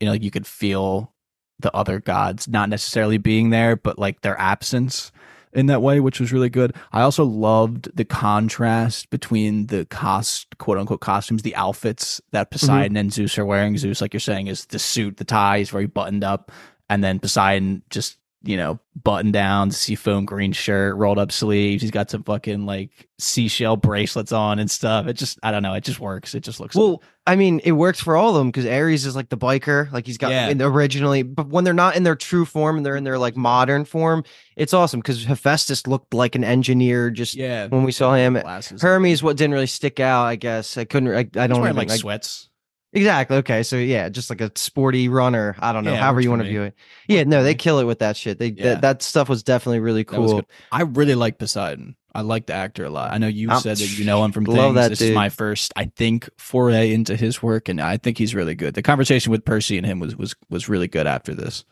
[0.00, 1.12] You know, you could feel
[1.58, 5.10] the other gods not necessarily being there, but like their absence
[5.52, 6.74] in that way, which was really good.
[6.92, 12.54] I also loved the contrast between the cost quote unquote costumes, the outfits that mm-hmm.
[12.54, 13.78] Poseidon and Zeus are wearing.
[13.78, 16.52] Zeus, like you're saying, is the suit, the tie, is very buttoned up,
[16.90, 21.82] and then Poseidon just you know, button down, seafoam green shirt, rolled up sleeves.
[21.82, 25.06] He's got some fucking like seashell bracelets on and stuff.
[25.06, 26.34] It just, I don't know, it just works.
[26.34, 29.16] It just looks Well, I mean, it works for all of them because Ares is
[29.16, 30.48] like the biker, like he's got Yeah.
[30.48, 33.36] in- originally, but when they're not in their true form and they're in their like
[33.36, 34.22] modern form,
[34.54, 37.66] it's awesome because Hephaestus looked like an engineer just yeah.
[37.66, 38.34] when we saw him.
[38.34, 38.80] Glasses.
[38.80, 40.76] Hermes, what didn't really stick out, I guess.
[40.76, 42.48] I couldn't, I, I don't even, like like, sweats.
[42.96, 43.36] Exactly.
[43.38, 43.62] Okay.
[43.62, 45.54] So yeah, just like a sporty runner.
[45.58, 45.92] I don't know.
[45.92, 46.74] Yeah, however you want to view it.
[47.08, 47.24] Yeah.
[47.24, 48.38] No, they kill it with that shit.
[48.38, 48.64] They Yeah.
[48.74, 50.42] that, that stuff was definitely really cool.
[50.72, 51.96] I really like Poseidon.
[52.14, 53.12] I like the actor a lot.
[53.12, 54.74] I know you I'm- said that you know him from love things.
[54.76, 58.34] that this is my first, I think, foray into his work, and I think he's
[58.34, 58.72] really good.
[58.72, 61.66] The conversation with Percy and him was was was really good after this.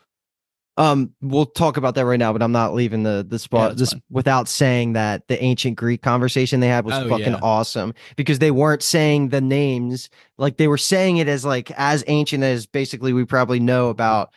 [0.77, 3.79] Um, we'll talk about that right now, but I'm not leaving the the spot that's
[3.79, 4.01] this fine.
[4.09, 7.39] without saying that the ancient Greek conversation they had was Oh, fucking yeah.
[7.41, 12.03] awesome because they weren't saying the names like they were saying it as like as
[12.07, 14.31] ancient as basically we probably know about.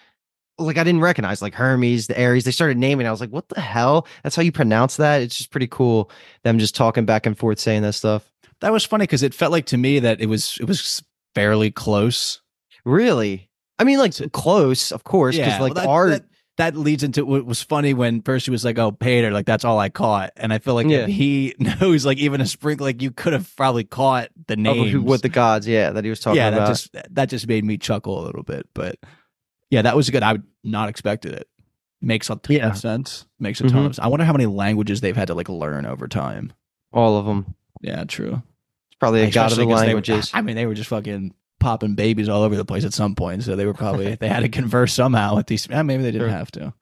[0.60, 2.42] Like I didn't recognize like Hermes, the Ares.
[2.44, 3.06] They started naming.
[3.06, 4.08] I was like, what the hell?
[4.24, 5.22] That's how you pronounce that?
[5.22, 6.10] It's just pretty cool.
[6.42, 8.28] Them just talking back and forth saying that stuff.
[8.60, 11.00] That was funny because it felt like to me that it was it was
[11.34, 12.40] fairly close.
[12.84, 13.47] Really?
[13.78, 16.10] I mean, like close, of course, because like well, that, art.
[16.10, 16.24] that,
[16.56, 19.78] that leads into what was funny when Percy was like, "Oh, Pater, like that's all
[19.78, 21.00] I caught," and I feel like Yeah.
[21.04, 25.00] if he knows like even a sprinkle, like you could have probably caught the who,
[25.02, 26.60] what the gods, yeah, that he was talking yeah, about.
[26.60, 28.96] that just that just made me chuckle a little bit, but
[29.70, 30.22] yeah, that was good.
[30.24, 31.46] I would not expected it.
[32.00, 32.70] Makes a ton Yeah.
[32.70, 33.26] of sense.
[33.38, 33.86] Makes a ton Mhm.
[33.86, 33.98] of sense.
[34.00, 36.52] I wonder how many languages they've had to like learn over time.
[36.92, 37.54] All of them.
[37.82, 38.42] Yeah, true.
[38.88, 40.30] It's probably a god of the Especially 'cause they were- languages.
[40.34, 43.42] I mean, they were just fucking popping babies all over the place at some point,
[43.44, 45.68] so they were probably they had to converse somehow with these.
[45.70, 46.36] eh, maybe they didn't Sure.
[46.36, 46.72] have to.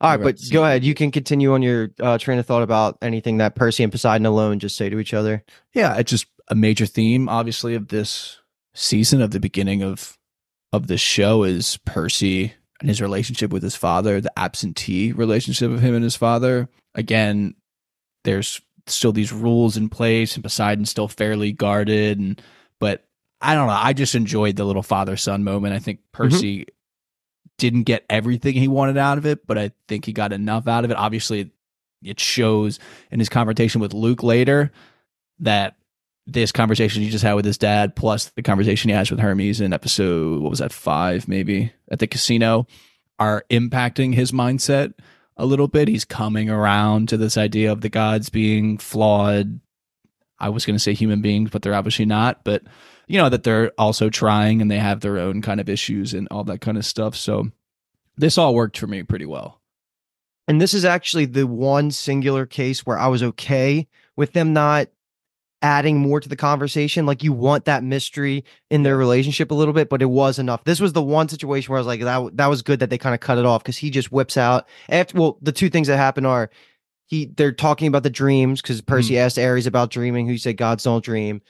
[0.00, 0.82] All right, but go ahead.
[0.82, 4.26] You can continue on your uh, train of thought about anything that Percy and Poseidon
[4.26, 5.44] alone just say to each other.
[5.74, 8.38] Yeah, it's just a major theme, obviously, of this
[8.74, 10.18] season, of the beginning of
[10.72, 15.80] of this show is Percy and his relationship with his father, the absentee relationship of
[15.82, 16.68] him and his father.
[16.96, 17.54] Again,
[18.24, 22.42] there's still these rules in place, and Poseidon's still fairly guarded, and
[23.42, 23.72] I don't know.
[23.72, 25.74] I just enjoyed the little father son moment.
[25.74, 26.22] I think mm-hmm.
[26.30, 26.66] Percy
[27.58, 30.84] didn't get everything he wanted out of it, but I think he got enough out
[30.84, 30.96] of it.
[30.96, 31.50] Obviously,
[32.02, 32.78] it shows
[33.10, 34.72] in his conversation with Luke later
[35.40, 35.76] that
[36.26, 39.60] this conversation he just had with his dad, plus the conversation he has with Hermes
[39.60, 42.66] in episode, what was that, five maybe, at the casino,
[43.18, 44.94] are impacting his mindset
[45.36, 45.88] a little bit.
[45.88, 49.60] He's coming around to this idea of the gods being flawed.
[50.38, 52.44] I was going to say human beings, but they're obviously not.
[52.44, 52.62] But,
[53.12, 56.26] you know, that they're also trying and they have their own kind of issues and
[56.30, 57.14] all that kind of stuff.
[57.14, 57.50] So
[58.16, 59.60] this all worked for me pretty well.
[60.48, 64.88] And this is actually the one singular case where I was okay with them not
[65.60, 67.04] adding more to the conversation.
[67.04, 70.64] Like you want that mystery in their relationship a little bit, but it was enough.
[70.64, 72.96] This was the one situation where I was like, that that was good that they
[72.96, 75.20] kind of cut it off because he just whips out after.
[75.20, 76.48] Well, the two things that happen are
[77.04, 79.26] he they're talking about the dreams because Percy mm-hmm.
[79.26, 81.42] asked Ares about dreaming, who said gods don't dream.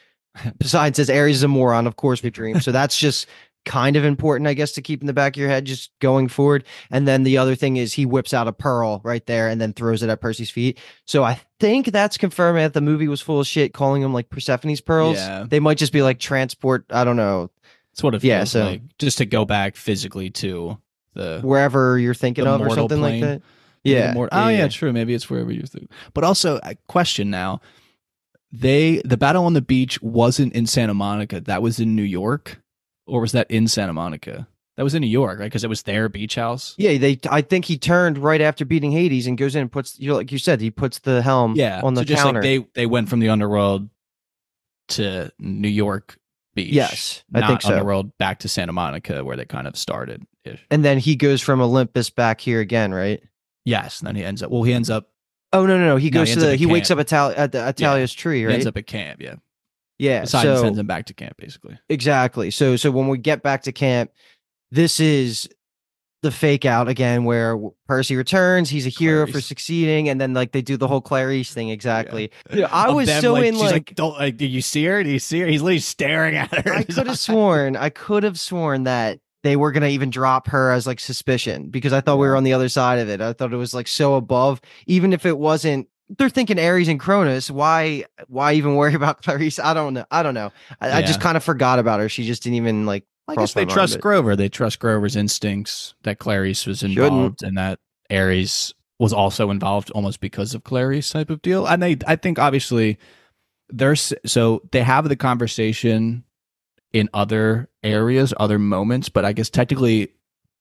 [0.61, 1.87] Poseidon says Ares is a moron.
[1.87, 2.61] Of course we dream.
[2.61, 3.27] So that's just
[3.65, 6.27] kind of important, I guess, to keep in the back of your head just going
[6.29, 6.65] forward.
[6.91, 9.73] And then the other thing is he whips out a pearl right there and then
[9.73, 10.81] throws it at Percy's feet.
[11.07, 14.31] So I think that's confirming that the movie was full of shit, calling them like
[14.31, 15.17] Persephone's pearls.
[15.17, 15.45] Yeah.
[15.49, 16.85] They might just be like transport.
[16.91, 17.51] I don't know
[17.93, 18.83] It's what it Yeah, so- like.
[18.99, 20.79] Just to go back physically to
[21.15, 23.21] the wherever you're thinking of or something plane.
[23.21, 23.43] like that.
[23.85, 24.13] Yeah, Yeah.
[24.15, 24.93] more- oh yeah, true.
[24.93, 25.91] Maybe it's wherever you think.
[26.15, 27.61] But also, a question now.
[28.53, 31.41] They the battle on the beach wasn't in Santa Monica.
[31.41, 32.61] That was in New York,
[33.07, 34.47] or was that in Santa Monica?
[34.77, 35.47] That was in New York, right?
[35.47, 36.75] Because it was their beach house.
[36.79, 37.19] Yeah, they.
[37.31, 39.99] I think he turned right after beating Hades and goes in and puts.
[39.99, 41.55] You know, like you said, he puts the helm.
[41.57, 42.41] Yeah, on the so just counter.
[42.41, 43.89] like they they went from the underworld
[44.89, 46.19] to New York
[46.55, 46.73] Beach.
[46.73, 47.71] Yes, I think so.
[47.71, 50.27] Underworld back to Santa Monica, where they kind of started.
[50.71, 53.23] And then he goes from Olympus back here again, right?
[53.65, 54.51] Yes, and then he ends up.
[54.51, 55.12] Well, he ends up.
[55.53, 55.97] Oh no, no, no.
[55.97, 56.57] He No, goes he to the.
[56.57, 58.55] He wakes up at, Tal- at the Atalia's tree, He right?
[58.55, 59.21] ends up at camp.
[59.21, 59.35] Yeah,
[59.99, 60.21] yeah.
[60.21, 61.79] Poseidon so sends him back to camp, basically.
[61.89, 62.51] Exactly.
[62.51, 64.11] So so when we get back to camp,
[64.71, 65.49] this is
[66.23, 68.71] the fake out again where Percy returns.
[68.71, 71.69] He's a hero for succeeding, and then like they do the whole Clarice thing.
[71.69, 72.31] Exactly.
[72.53, 74.37] Yeah, I Of was them, so like, in she's like, don't like.
[74.37, 75.03] Do you see her?
[75.03, 75.47] Do you see her?
[75.49, 76.73] He's literally staring at her.
[76.73, 80.71] I could have sworn I could have sworn that they were gonna even drop her
[80.71, 83.21] as like suspicion because I thought we were on the other side of it.
[83.21, 85.89] I thought it was like so above, even if it wasn't.
[86.19, 87.51] They're thinking Ares and Kronos.
[87.51, 88.05] Why?
[88.29, 89.59] Why even worry about Clarice?
[89.59, 90.05] I don't know.
[90.11, 90.53] I don't know.
[90.81, 92.09] I, I just kind of forgot about her.
[92.09, 93.05] She just didn't even like.
[93.29, 94.35] I guess they trust Grover.
[94.35, 96.99] They trust Grover's instincts that Clarice was Shouldn't.
[96.99, 97.79] involved and that
[98.11, 101.67] Ares was also involved almost because of Clarice type of deal.
[101.67, 102.99] And they, I think obviously
[103.69, 106.25] there's so they have the conversation
[106.93, 110.13] in other areas, other moments, but I guess technically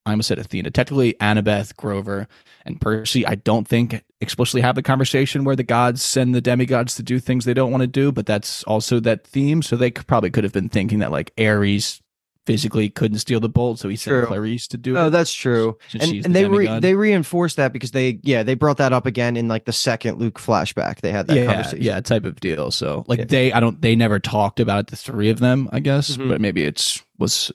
[0.05, 0.71] I almost said Athena.
[0.71, 2.27] Technically, Annabeth, Grover,
[2.65, 6.95] and Percy, I don't think explicitly have the conversation where the gods send the demigods
[6.95, 9.61] to do things they don't want to do, but that's also that theme.
[9.61, 12.01] So they could, probably could have been thinking that like Ares
[12.47, 14.25] physically couldn't steal the bolt, so he sent True.
[14.25, 15.05] Clarice to do Oh, it.
[15.05, 15.77] Oh, that's true.
[15.93, 19.05] And, and the they re- they reinforced that because they yeah they brought that up
[19.05, 21.01] again in like the second Luke flashback.
[21.01, 21.81] They had that yeah, conversation.
[21.83, 22.71] yeah, type of deal.
[22.71, 23.25] So like Yeah.
[23.25, 24.87] they, I don't, they never talked about it.
[24.87, 26.29] The three of them, I guess, Mhm.
[26.29, 27.51] but maybe it's was.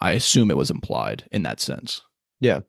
[0.00, 2.02] I assume it was implied in that sense.
[2.40, 2.60] Yeah.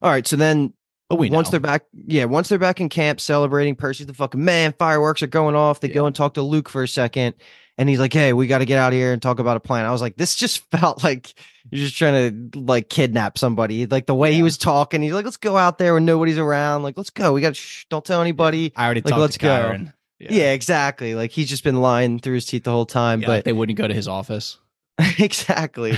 [0.00, 0.24] All right.
[0.26, 0.72] So then
[1.08, 1.52] But we once know.
[1.52, 4.72] they're back, yeah, once they're back in camp celebrating, Percy's the fucking man.
[4.78, 5.80] Fireworks are going off.
[5.80, 7.34] They go and talk to Luke for a second,
[7.78, 9.60] and he's like, "Hey, we got to get out of here and talk about a
[9.60, 11.32] plan." I was like, "This just felt like
[11.70, 15.24] you're just trying to like kidnap somebody." Like the way he was talking, he's like,
[15.24, 16.82] "Let's go out there when nobody's around.
[16.82, 17.32] Like, let's go.
[17.32, 19.56] We got shh, don't tell anybody." I already like, talked let's to go.
[19.56, 19.92] Chiron.
[20.18, 20.52] Yeah.
[20.52, 21.14] exactly.
[21.14, 23.20] Like he's just been lying through his teeth the whole time.
[23.20, 24.58] Yeah, but like they wouldn't go to his office.
[25.18, 25.96] exactly.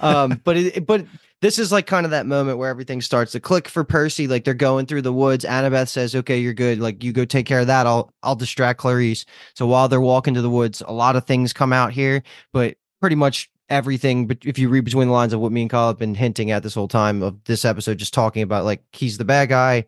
[0.00, 1.04] um but it, but
[1.40, 4.44] this is like kind of that moment where everything starts to click for Percy like
[4.44, 5.44] they're going through the woods.
[5.44, 6.80] Annabeth says okay you're good.
[6.80, 7.86] Like you go take care of that.
[7.86, 9.24] I'll I'll distract Clarice.
[9.54, 12.22] So while they're walking to the woods a lot of things come out here
[12.52, 15.70] but pretty much everything but if you read between the lines of what me and
[15.70, 18.82] Kyle have been hinting at this whole time of this episode just talking about like
[18.92, 19.84] he's the bad guy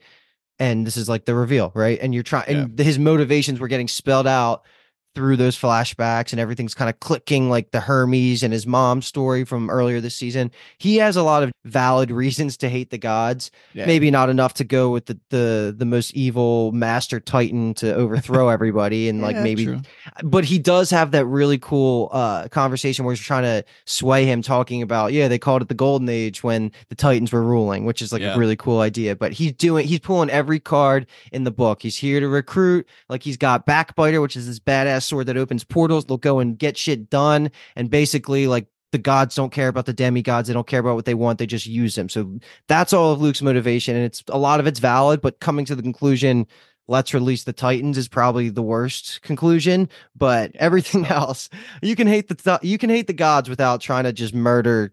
[0.58, 1.98] and this is like the reveal right?
[2.00, 4.64] And you're trying and his motivations were getting spelled out
[5.14, 9.44] through those flashbacks and everything's kind of clicking like the Hermes and his mom's story
[9.44, 10.50] from earlier this season.
[10.78, 13.50] He has a lot of valid reasons to hate the gods.
[13.74, 13.86] Yeah.
[13.86, 18.48] Maybe not enough to go with the the the most evil master titan to overthrow
[18.48, 19.80] everybody and like maybe true.
[20.22, 24.42] But he does have that really cool uh conversation where he's trying to sway him
[24.42, 28.02] talking about yeah they called it the golden age when the titans were ruling which
[28.02, 28.34] is like Yeah.
[28.34, 31.82] a really cool idea but he's doing he's pulling every card in the book.
[31.82, 35.64] He's here to recruit like he's got backbiter which is this badass sword that opens
[35.64, 36.04] portals.
[36.04, 39.92] They'll go and get shit done and basically like the gods don't care about the
[39.92, 40.48] demigods.
[40.48, 41.38] They don't care about what they want.
[41.38, 42.08] They just use them.
[42.08, 45.64] So that's all of luke's motivation and it's a lot of it's valid but coming
[45.66, 46.46] to the conclusion
[46.90, 51.48] let's release the titans is probably the worst conclusion but everything else
[51.80, 54.92] you can hate the th- you can hate the gods without trying to just murder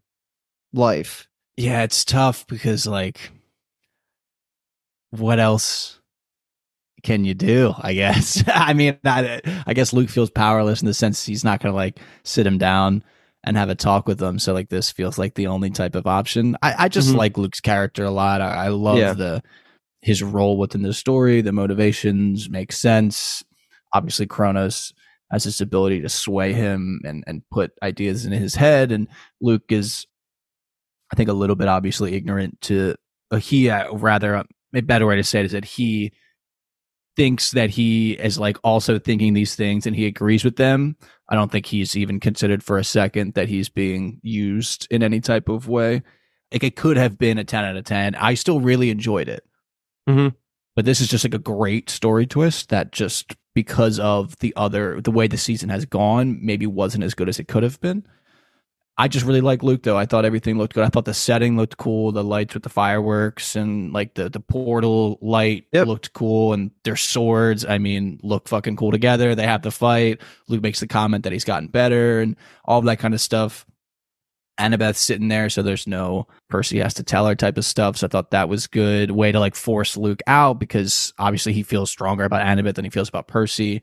[0.73, 3.31] life Yeah, it's tough because like
[5.11, 5.99] what else
[7.03, 7.73] can you do?
[7.79, 8.43] I guess.
[8.47, 11.75] I mean, I, I guess Luke feels powerless in the sense he's not going to
[11.75, 13.03] like sit him down
[13.43, 14.39] and have a talk with them.
[14.39, 16.57] So like this feels like the only type of option.
[16.61, 17.15] I, I just Mhm.
[17.15, 18.41] like Luke's character a lot.
[18.41, 19.13] I, I love Yeah.
[19.13, 19.43] the
[20.07, 21.41] his role within the story.
[21.41, 23.43] The motivations make sense.
[23.93, 24.93] Obviously, Kronos
[25.31, 29.09] has this ability to sway him and and put ideas in his head, and
[29.41, 30.07] Luke is
[31.11, 32.95] I think a little bit obviously ignorant to
[33.31, 34.43] uh, he uh, rather uh,
[34.73, 36.13] a better way to say it is that he
[37.17, 40.95] thinks that he is like also thinking these things and he agrees with them.
[41.27, 45.19] I don't think he's even considered for a second that he's being used in any
[45.19, 46.03] type of way.
[46.53, 48.15] Like it could have been a 10 out of 10.
[48.15, 49.43] I still really enjoyed it.
[50.07, 50.35] Mhm.
[50.75, 55.01] But this is just like a great story twist that just because of the other
[55.01, 58.05] the way the season has gone maybe wasn't as good as it could have been.
[58.99, 59.97] I just really like Luke though.
[59.97, 60.83] I thought everything looked good.
[60.83, 64.39] I thought the setting looked cool, the lights with the fireworks and like the the
[64.39, 65.87] portal light Yep.
[65.87, 69.35] looked cool and their swords, I mean, look fucking cool together.
[69.35, 70.21] They have the fight.
[70.47, 73.65] Luke makes the comment that he's gotten better and all that kind of stuff.
[74.59, 77.97] Annabeth's sitting there, so there's no Percy has to tell her type of stuff.
[77.97, 81.63] So I thought that was good way to like force Luke out because obviously he
[81.63, 83.81] feels stronger about Annabeth than he feels about Percy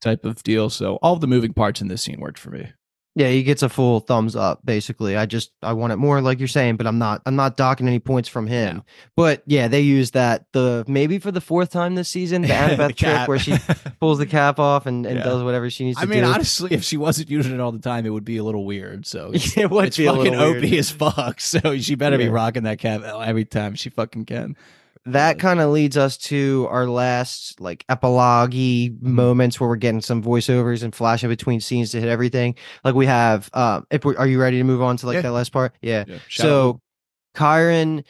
[0.00, 0.70] type of deal.
[0.70, 2.72] So all the moving parts in this scene worked for me.
[3.14, 6.38] Yeah he gets a full thumbs up basically i just i want it more like
[6.38, 8.84] you're saying but i'm not i'm not docking any points from him No.
[9.16, 12.94] but yeah they use that the maybe for the fourth time this season the annabeth
[12.96, 13.56] trick where she
[13.98, 15.24] pulls the cap off and, and Yeah.
[15.24, 17.72] does whatever she needs to I mean, do honestly, if she wasn't using it all
[17.72, 19.06] the time, it would be a little weird.
[19.06, 20.64] So it's, it would it's be a fucking little weird.
[20.64, 21.40] OP as fuck.
[21.48, 24.56] So she better be rocking that cap every time she fucking can.
[25.12, 29.14] That kind of leads us to our last like epilogue Mm-hmm.
[29.14, 33.06] moments where we're getting some voiceovers and flashing between scenes to hit everything like we
[33.06, 35.20] have um if we are you ready to move on to like Yeah.
[35.22, 36.18] that last part yeah Yeah.
[36.30, 36.80] so
[37.36, 38.04] Chiron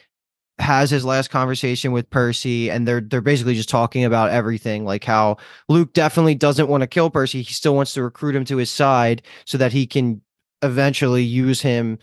[0.57, 5.03] has his last conversation with Percy and they're they're basically just talking about everything like
[5.05, 5.37] how
[5.69, 8.69] Luke definitely doesn't want to kill Percy he still wants to recruit him to his
[8.69, 10.21] side so that he can
[10.61, 11.97] eventually use him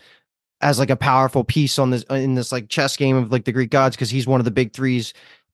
[0.61, 3.51] as like a powerful piece on this in this like chess game of like the
[3.51, 5.13] Greek gods because he's one of the big threes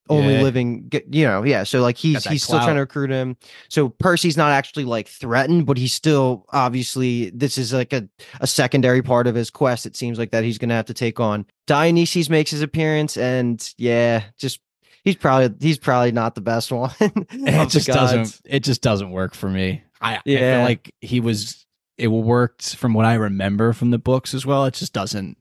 [0.10, 0.42] only Yeah.
[0.42, 3.38] living you know yeah so like he's he's still trying to recruit him
[3.70, 8.06] so Percy's not actually like threatened but he's still obviously this is like a,
[8.42, 11.22] a secondary part of his quest it seems like that he's gonna have to take
[11.22, 14.60] on Dionysus makes his appearance and yeah just
[15.06, 18.42] he's probably he's probably not the best one it just doesn't.
[18.46, 19.84] It just doesn't work for me.
[20.02, 20.22] I, I
[20.58, 21.66] feel like he was.
[21.98, 24.66] It worked from what I remember from the books as well.
[24.66, 25.38] It just doesn't.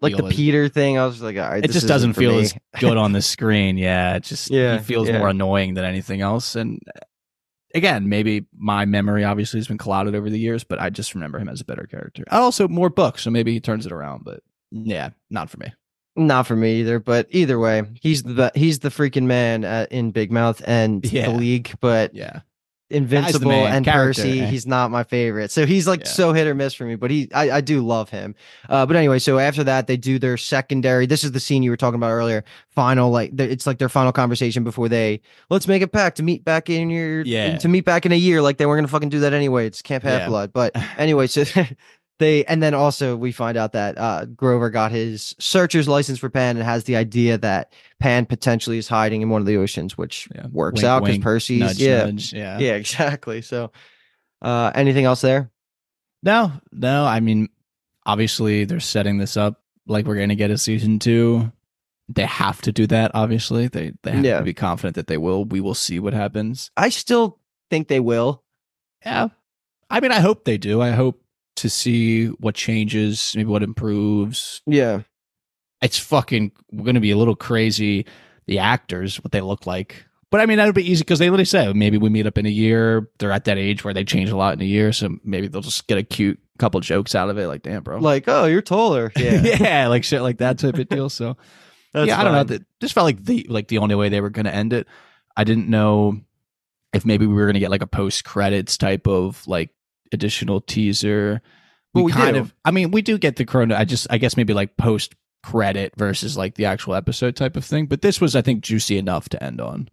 [0.00, 2.42] like the as- Peter thing I was like right It just doesn't feel me.
[2.42, 3.76] as good on the screen.
[3.78, 5.18] Yeah, it just Yeah, he feels yeah.
[5.18, 6.54] more annoying than anything else.
[6.54, 7.00] And uh,
[7.74, 11.38] again, maybe my memory obviously has been clouded over the years, but I just remember
[11.40, 12.22] him as a better character.
[12.30, 14.24] Also, more books, so maybe he turns it around.
[14.24, 15.72] But yeah, not for me.
[16.14, 20.10] Not for me either, but either way, he's the he's the freaking man uh, in
[20.12, 21.30] Big Mouth and Yeah.
[21.30, 21.72] the league.
[21.80, 22.40] But Yeah,
[22.90, 24.46] Invincible and character, Percy, eh?
[24.46, 25.50] he's not my favorite.
[25.50, 26.06] So he's like Yeah.
[26.06, 26.94] so hit or miss for me.
[26.94, 28.34] But he, I, I do love him.
[28.68, 31.04] Uh, but anyway, so after that, they do their secondary.
[31.04, 32.44] This is the scene you were talking about earlier.
[32.70, 35.20] Final, like it's like their final conversation before they
[35.50, 37.58] let's make a pact to meet back in your Yeah.
[37.58, 38.40] to meet back in a year.
[38.40, 39.66] Like they weren't gonna fucking do that anyway.
[39.66, 40.28] It's Camp Half Yeah.
[40.28, 40.52] Blood.
[40.54, 41.44] But anyway, so
[42.18, 46.28] they and then also we find out that uh, Grover got his searcher's license for
[46.28, 49.96] Pan and has the idea that Pan potentially is hiding in one of the oceans,
[49.96, 50.46] which Yeah.
[50.50, 52.32] works Wink, out because Percy's nudge, yeah nudge.
[52.32, 53.40] Yeah, yeah exactly.
[53.42, 53.70] So
[54.42, 55.50] uh, anything else there?
[56.22, 57.04] No, no.
[57.04, 57.48] I mean,
[58.04, 61.52] obviously they're setting this up like we're going to get a season two.
[62.08, 63.10] They have to do that.
[63.14, 64.38] Obviously, they they have Yeah.
[64.38, 65.44] to be confident that they will.
[65.44, 66.70] We will see what happens.
[66.76, 67.38] I still
[67.70, 68.42] think they will.
[69.04, 69.28] Yeah,
[69.90, 70.80] I mean, I hope they do.
[70.80, 71.22] I hope
[71.58, 74.62] to see what changes, maybe what improves.
[74.66, 75.02] Yeah.
[75.82, 78.06] It's fucking going to be a little crazy.
[78.46, 81.26] The actors, what they look like, But I mean, that would be easy because they
[81.28, 83.08] literally say maybe we meet up in a year.
[83.18, 85.60] They're at that age where they change a lot in a year, so maybe they'll
[85.60, 87.46] just get a cute couple jokes out of it.
[87.46, 89.12] Like, damn, bro, Like, oh, you're taller.
[89.18, 89.42] Yeah.
[89.60, 91.10] yeah, like shit like that type of deal.
[91.10, 91.36] So
[91.92, 92.38] That's yeah, I don't know.
[92.40, 92.46] fine.
[92.48, 94.86] That just felt like the like the only way they were going to end it.
[95.36, 96.18] I didn't know
[96.94, 99.70] if maybe we were going to get like a post credits type of like
[100.12, 101.42] additional teaser.
[101.94, 102.40] Well, we kind do.
[102.40, 102.54] of.
[102.64, 103.78] I mean, we do get the Kronos.
[103.78, 107.64] I just, I guess maybe like post credit versus like the actual episode type of
[107.64, 107.86] thing.
[107.86, 109.88] But this was, I think, juicy enough to end on.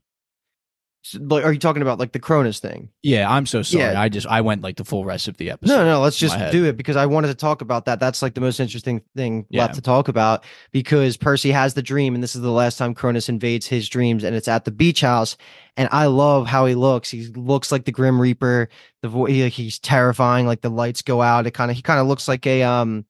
[1.13, 2.89] Like, are you talking about like the Kronos thing?
[3.03, 3.83] Yeah, I'm so sorry.
[3.83, 4.01] Yeah.
[4.01, 5.75] I just, I went like the full rest of the episode.
[5.75, 7.99] No, no, let's just do it because I wanted to talk about that.
[7.99, 9.63] That's like the most interesting thing Yeah.
[9.63, 12.95] left to talk about because Percy has the dream, and this is the last time
[12.95, 15.37] Kronos invades his dreams, and it's at the beach house.
[15.77, 17.09] And I love how he looks.
[17.09, 18.69] He looks like the Grim Reaper.
[19.01, 20.47] The vo- he, he's terrifying.
[20.47, 21.45] Like the lights go out.
[21.45, 23.05] It kind of he kind of looks like a um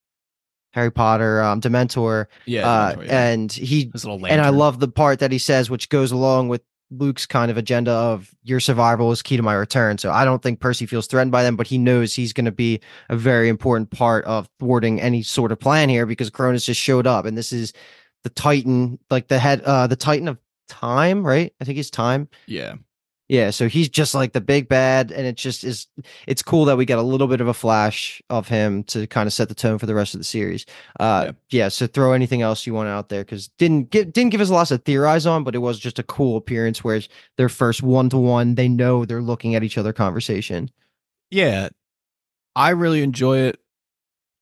[0.74, 2.26] Harry Potter um Dementor.
[2.46, 3.28] Yeah, uh, Dementor, yeah.
[3.30, 3.91] and he
[4.30, 6.62] and I love the part that he says, which goes along with
[6.92, 9.98] Luke's kind of agenda of your survival is key to my return.
[9.98, 12.52] So I don't think Percy feels threatened by them, but he knows he's going to
[12.52, 12.80] be
[13.10, 17.08] a very important part of thwarting any sort of plan here because Kronos just showed
[17.08, 17.74] up, and this is
[18.24, 21.54] the Titan, like the head, uh, the Titan of time, right?
[21.60, 22.28] I think he's time.
[22.48, 22.76] Yeah.
[23.28, 25.88] Yeah, so he's just like the big bad, and it just is.
[26.28, 29.26] It's cool that we get a little bit of a flash of him to kind
[29.26, 30.66] of set the tone for the rest of the series.
[31.00, 31.70] Uh, yeah.
[31.70, 34.70] So throw anything else you want out there because didn't get didn't give us lots
[34.70, 38.10] to theorize on, but it was just a cool appearance where it's their first one
[38.10, 38.54] to one.
[38.56, 40.70] They know they're looking at each other conversation.
[41.32, 41.70] yeah
[42.56, 43.60] i really enjoy it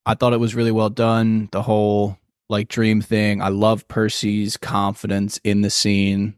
[0.06, 2.18] i thought it was really well done the whole
[2.50, 6.36] like dream thing i love percy's confidence in the scene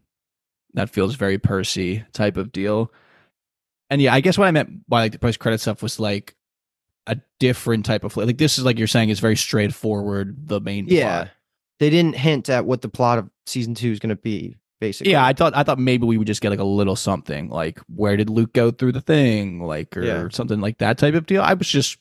[0.76, 2.92] that feels very percy type of deal
[3.90, 6.34] and yeah i guess what i meant by like the post credit stuff was like
[7.08, 10.86] a different type of like this is like you're saying is very straightforward the main
[10.88, 11.30] Yeah, plot.
[11.80, 14.56] they didn't hint at what the plot of season two is going to be.
[14.78, 17.48] Basically, yeah i thought i thought maybe we would just get like a little something
[17.48, 20.28] like where did luke go through the thing like or Yeah.
[20.30, 21.96] something like that type of deal i was just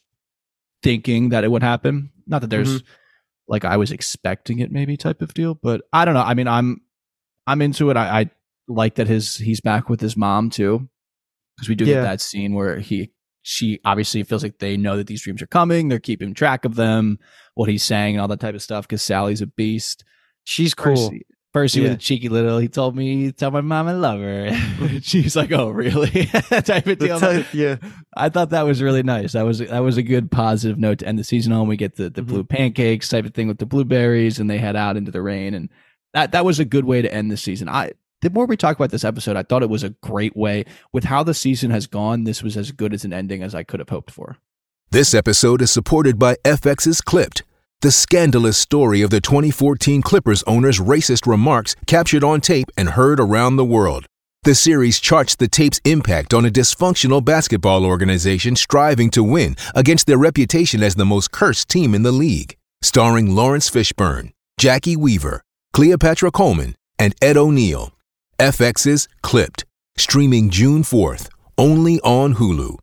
[0.84, 2.88] thinking that it would happen not that there's Mm-hmm.
[3.47, 6.49] like i was expecting it maybe type of deal but i don't know i mean
[6.49, 6.82] i'm
[7.47, 8.30] i'm into it i, I
[8.68, 10.88] like that his he's back with his mom too
[11.55, 11.95] because we do Yeah.
[11.95, 13.11] get that scene where he
[13.43, 16.76] she obviously feels like they know that these dreams are coming they're keeping track of
[16.76, 17.20] them
[17.53, 20.03] what he's saying and all that type of stuff because sally's a beast
[20.45, 20.95] she's cool.
[20.95, 22.57] Percy, Percy with a cheeky little.
[22.57, 24.51] He told me, tell my mom I love her.
[25.01, 26.26] She's like, oh, really?
[26.49, 27.18] type of deal.
[27.18, 27.78] Ti- yeah.
[28.18, 29.32] I thought that was really nice.
[29.32, 31.70] That was that was a good positive note to end the season on.
[31.70, 32.28] We get the the Mhm.
[32.28, 35.53] blue pancakes type of thing with the blueberries, and they head out into the rain,
[35.53, 35.70] and
[36.13, 37.70] that that was a good way to end the season.
[37.70, 37.93] I
[38.26, 41.03] the more we talk about this episode, I thought it was a great way with
[41.03, 42.23] how the season has gone.
[42.23, 44.38] This was as good as an ending as I could have hoped for.
[44.89, 47.43] This episode is supported by FX's Clipped,
[47.82, 53.19] the scandalous story of the 2014 Clippers owner's racist remarks captured on tape and heard
[53.19, 54.07] around the world.
[54.41, 60.07] The series charts the tape's impact on a dysfunctional basketball organization striving to win against
[60.07, 62.57] their reputation as the most cursed team in the league.
[62.82, 67.95] Starring Laurence Fishburne, Jacki Weaver, Cleopatra Coleman, and Ed O'Neill.
[68.39, 69.65] FX's Clipped,
[69.97, 72.77] streaming June 4th, only on Hulu.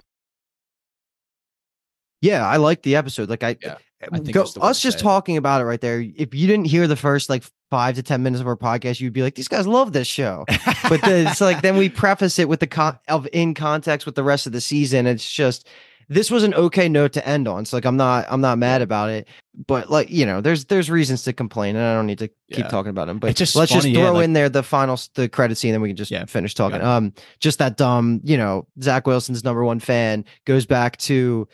[2.23, 3.29] Yeah, I like the episode.
[3.29, 3.77] Like I, Yeah,
[4.11, 6.01] I think go, it's the way us just say talking about it right there.
[6.01, 9.13] If you didn't hear the first like five to ten minutes of our podcast, you'd
[9.13, 10.45] be like, "These guys love this show."
[10.89, 14.15] but then it's like then we preface it with the con- of in context with
[14.15, 15.07] the rest of the season.
[15.07, 15.69] It's just
[16.09, 17.65] this was an okay note to end on.
[17.65, 19.27] So like I'm not I'm not mad about it.
[19.67, 22.69] But like you know, there's there's reasons to complain, and I don't need to keep
[22.69, 23.19] talking about them.
[23.19, 25.57] But It's just let's funny, just yeah, throw like- in there the final the credit
[25.59, 26.81] scene, then we can just Yeah, finish talking.
[26.81, 31.47] Um, just that dumb, you know, Zach Wilson's number one fan goes back to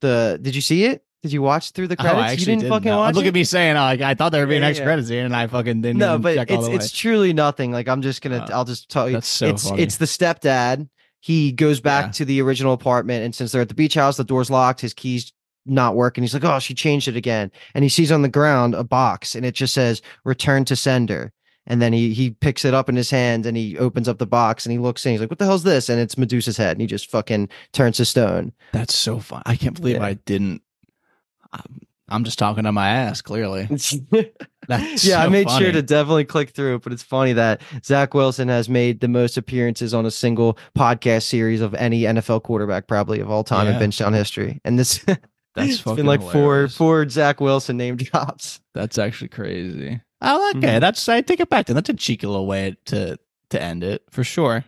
[0.00, 0.38] the.
[0.40, 1.04] Did you see it?
[1.22, 2.22] Did you watch through the Oh, credits?
[2.22, 2.96] I you didn't didn't fucking know.
[2.98, 3.28] watch Look it?
[3.28, 4.84] at me saying, oh, like, I thought there would be an Yeah, next yeah.
[4.86, 5.98] credit scene, and I fucking didn't.
[5.98, 7.70] no, but it's it's truly nothing.
[7.70, 8.52] Like I'm just gonna, Oh.
[8.54, 9.82] I'll just tell you, That's so it's funny.
[9.82, 10.88] it's the stepdad.
[11.20, 12.10] He goes back Yeah.
[12.12, 14.80] to the original apartment, and since they're at the beach house, the door's locked.
[14.80, 15.32] His keys
[15.66, 16.22] not working.
[16.24, 19.34] He's like, oh, she changed it again, and he sees on the ground a box,
[19.34, 21.32] and it just says "Return to Sender."
[21.66, 24.26] And then he he picks it up in his hand and he opens up the
[24.26, 26.72] box and he looks and He's like, "What the hell's this?" And it's Medusa's head,
[26.72, 28.52] and he just fucking turns to stone.
[28.72, 29.42] That's so fun.
[29.46, 30.04] I can't believe Yeah.
[30.06, 30.60] I didn't.
[31.52, 33.22] I'm, I'm just talking on my ass.
[33.22, 33.68] Clearly,
[34.68, 35.64] yeah, I made funny.
[35.64, 39.36] sure to definitely click through but it's funny that Zach Wilson has made the most
[39.36, 43.74] appearances on a single podcast series of any NFL quarterback probably of all time in
[43.74, 43.80] Yeah.
[43.80, 44.60] Bingetown history.
[44.64, 45.04] And this
[45.54, 46.76] That's fucking been like four hilarious.
[46.76, 48.60] four Zach Wilson name drops.
[48.74, 50.00] That's actually crazy.
[50.20, 50.76] Oh, okay.
[50.76, 50.80] Mhm.
[50.80, 51.66] That's I take it back.
[51.66, 53.18] Then that's a cheeky little way to
[53.50, 54.64] to end it for sure.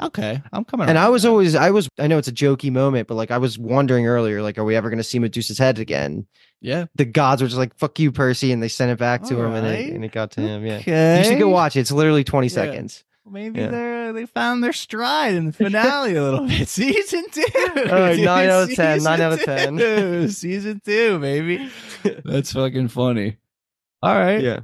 [0.00, 0.88] Okay, I'm coming.
[0.88, 3.38] And I was always I was I know it's a jokey moment, but like I
[3.38, 6.26] was wondering earlier, like, are we ever gonna see Medusa's head again?
[6.60, 6.86] yeah.
[6.94, 9.54] The gods were just like, fuck you, Percy, and they sent it back to him
[9.54, 10.64] and it, and it got to him.
[10.64, 10.76] Yeah.
[10.78, 11.18] Okay.
[11.18, 11.80] You should go watch it.
[11.80, 12.52] It's literally 20 Yeah.
[12.52, 13.02] seconds.
[13.30, 13.68] Maybe Yeah.
[13.68, 16.68] there uh, they found their stride in the finale a little bit.
[16.68, 17.44] Season two.
[17.64, 18.24] right, dude.
[18.24, 19.78] nine out of 10, nine Season out of 10.
[19.78, 20.28] two.
[20.30, 21.70] Season two, baby.
[22.24, 23.36] That's fucking funny.
[24.02, 24.40] All right.
[24.40, 24.60] Yeah,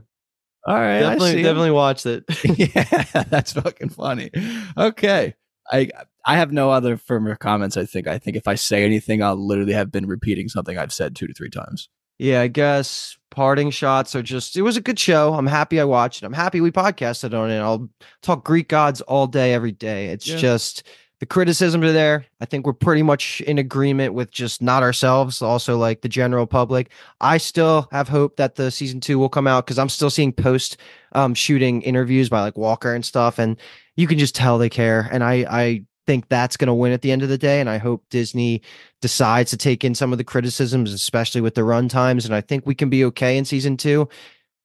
[0.67, 0.99] All right.
[0.99, 2.25] I definitely, definitely watched it.
[2.45, 4.31] yeah, that's fucking funny.
[4.77, 5.35] Okay.
[5.71, 5.89] I
[6.27, 7.77] I have no other firmer comments.
[7.77, 10.93] I think I think if I say anything, I'll literally have been repeating something I've
[10.93, 11.89] said two to three times.
[12.19, 14.57] Yeah, I guess parting shots are just.
[14.57, 15.35] It was a good show.
[15.35, 16.27] I'm happy I watched it.
[16.27, 17.59] I'm happy we podcasted on it.
[17.59, 17.89] I'll
[18.23, 20.07] talk Greek gods all day, every day.
[20.07, 20.37] It's Yeah.
[20.37, 20.85] just
[21.21, 22.27] the criticisms are there.
[22.41, 26.47] I think we're pretty much in agreement with just not ourselves, also like the general
[26.47, 26.91] public.
[27.21, 30.33] I still have hope that the season two will come out because I'm still seeing
[30.33, 30.77] post
[31.13, 33.57] um, shooting interviews by like Walker and stuff, and
[33.97, 35.09] you can just tell they care.
[35.13, 37.61] And I I think that's going to win at the end of the day.
[37.61, 38.63] And I hope Disney
[39.01, 42.25] decides to take in some of the criticisms, especially with the run times.
[42.25, 44.09] And I think we can be okay in season two.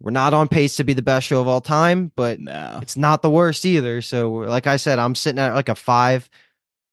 [0.02, 2.80] We're not on pace to be the best show of all time, but No.
[2.82, 4.02] it's not the worst either.
[4.02, 6.30] So, like I said, I'm sitting at like a five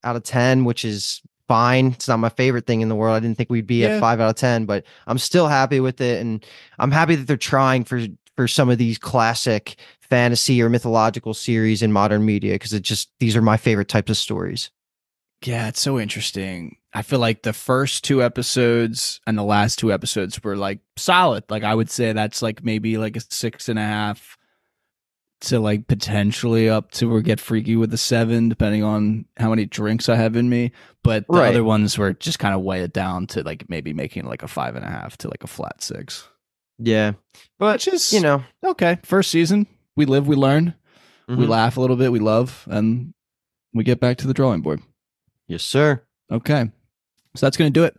[0.03, 1.89] out of 10, which is fine.
[1.93, 3.17] It's not my favorite thing in the world.
[3.17, 3.91] I didn't think we'd be Yeah.
[3.91, 6.21] at five out of 10, but I'm still happy with it.
[6.21, 6.45] And
[6.81, 8.01] I'm happy that they're trying for,
[8.37, 13.11] for some of these classic fantasy or mythological series in modern media because it just,
[13.19, 14.71] these are my favorite types of stories.
[15.45, 16.77] Yeah, it's so interesting.
[16.95, 21.45] I feel like the first two episodes and the last two episodes were like solid.
[21.51, 24.39] Like I would say that's like maybe like a six and a half
[25.43, 29.67] to like potentially up to or get freaky with a seven, depending on how many
[29.67, 30.73] drinks I have in me.
[31.03, 31.49] But the Right.
[31.49, 34.49] other ones were just kind of weigh it down to like maybe making like a
[34.49, 36.27] five and a half to like a flat six.
[36.79, 37.13] Yeah.
[37.59, 38.99] But, Which is you know, okay.
[39.03, 39.67] First season,
[39.97, 40.75] we live, we learn,
[41.29, 41.49] we mhm.
[41.49, 43.15] laugh a little bit, we love, and
[43.73, 44.81] we get back to the drawing board.
[45.47, 46.03] yes, sir.
[46.31, 46.71] Okay.
[47.37, 47.97] So that's going to do it.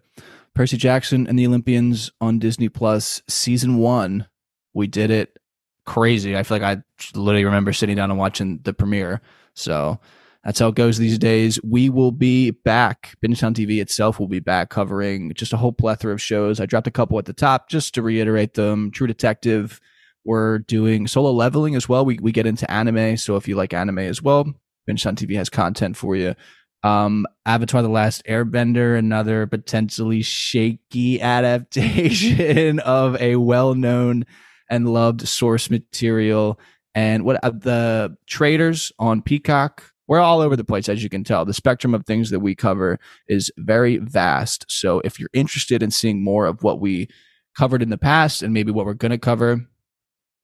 [0.54, 4.28] Percy Jackson and the Olympians on Disney Plus, season one.
[4.74, 5.38] We did it
[5.86, 6.36] crazy.
[6.36, 6.84] I feel like I
[7.16, 9.22] literally remember sitting down and watching the premiere.
[9.54, 10.00] So
[10.48, 11.62] that's how it goes these days.
[11.62, 13.16] We will be back.
[13.22, 16.62] Bingetown TV itself will be back covering just a whole plethora of shows.
[16.62, 18.90] I dropped a couple at the top just to reiterate them.
[18.90, 19.82] True Detective.
[20.24, 22.06] We're doing solo leveling as well.
[22.06, 23.18] We, we get into anime.
[23.18, 24.46] So if you like anime as well,
[24.90, 26.34] Bingetown TV has content for you.
[26.82, 34.26] Um, Avatar: The Last Airbender, another potentially shaky adaptation of a well-known
[34.70, 36.58] and loved source material.
[36.96, 39.84] And what uh, the traitors on Peacock?
[40.08, 41.46] We're all over the place, as you can tell.
[41.46, 44.66] The spectrum of things that we cover is very vast.
[44.70, 47.10] So if you're interested in seeing more of what we
[47.58, 49.68] covered in the past and maybe what we're going to cover,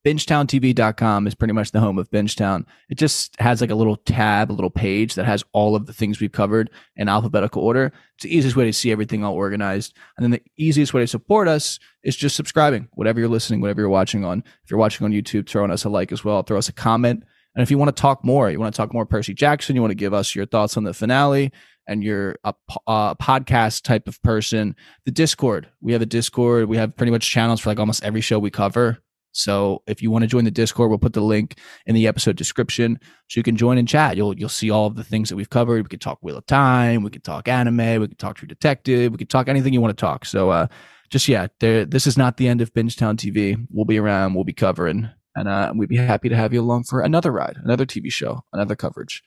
[0.05, 2.65] bingetowntv.com is pretty much the home of Bingetown.
[2.89, 5.93] It just has like a little tab, a little page that has all of the
[5.93, 7.93] things we've covered in alphabetical order.
[8.15, 9.95] It's the easiest way to see everything all organized.
[10.17, 13.79] And then the easiest way to support us is just subscribing, whatever you're listening, whatever
[13.79, 14.43] you're watching on.
[14.63, 17.23] If you're watching on YouTube, throwing us a like as well, throw us a comment.
[17.55, 19.81] And if you want to talk more, you want to talk more Percy Jackson, you
[19.81, 21.51] want to give us your thoughts on the finale,
[21.87, 22.53] and you're a,
[22.87, 24.75] a podcast type of person,
[25.05, 25.69] the Discord.
[25.81, 26.67] We have a Discord.
[26.67, 28.99] We have pretty much channels for like almost every show we cover.
[29.33, 32.35] So if you want to join the Discord, we'll put the link in the episode
[32.35, 34.15] description so you can join and chat.
[34.15, 35.83] You'll you'll see all of the things that we've covered.
[35.83, 39.11] We could talk Wheel of Time, we could talk anime, we could talk True Detective,
[39.11, 40.25] we could talk anything you want to talk.
[40.25, 40.67] So uh
[41.09, 43.57] just yeah, there this is not the end of Bingetown TV.
[43.71, 46.83] We'll be around, we'll be covering, and uh we'd be happy to have you along
[46.83, 49.23] for another ride, another TV show, another coverage.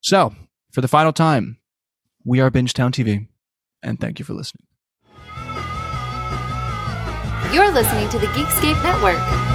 [0.00, 0.34] So
[0.70, 1.58] for the final time,
[2.24, 3.28] we are Bingetown TV,
[3.82, 4.66] and thank you for listening.
[7.52, 9.49] You're listening to the Geekscape Network.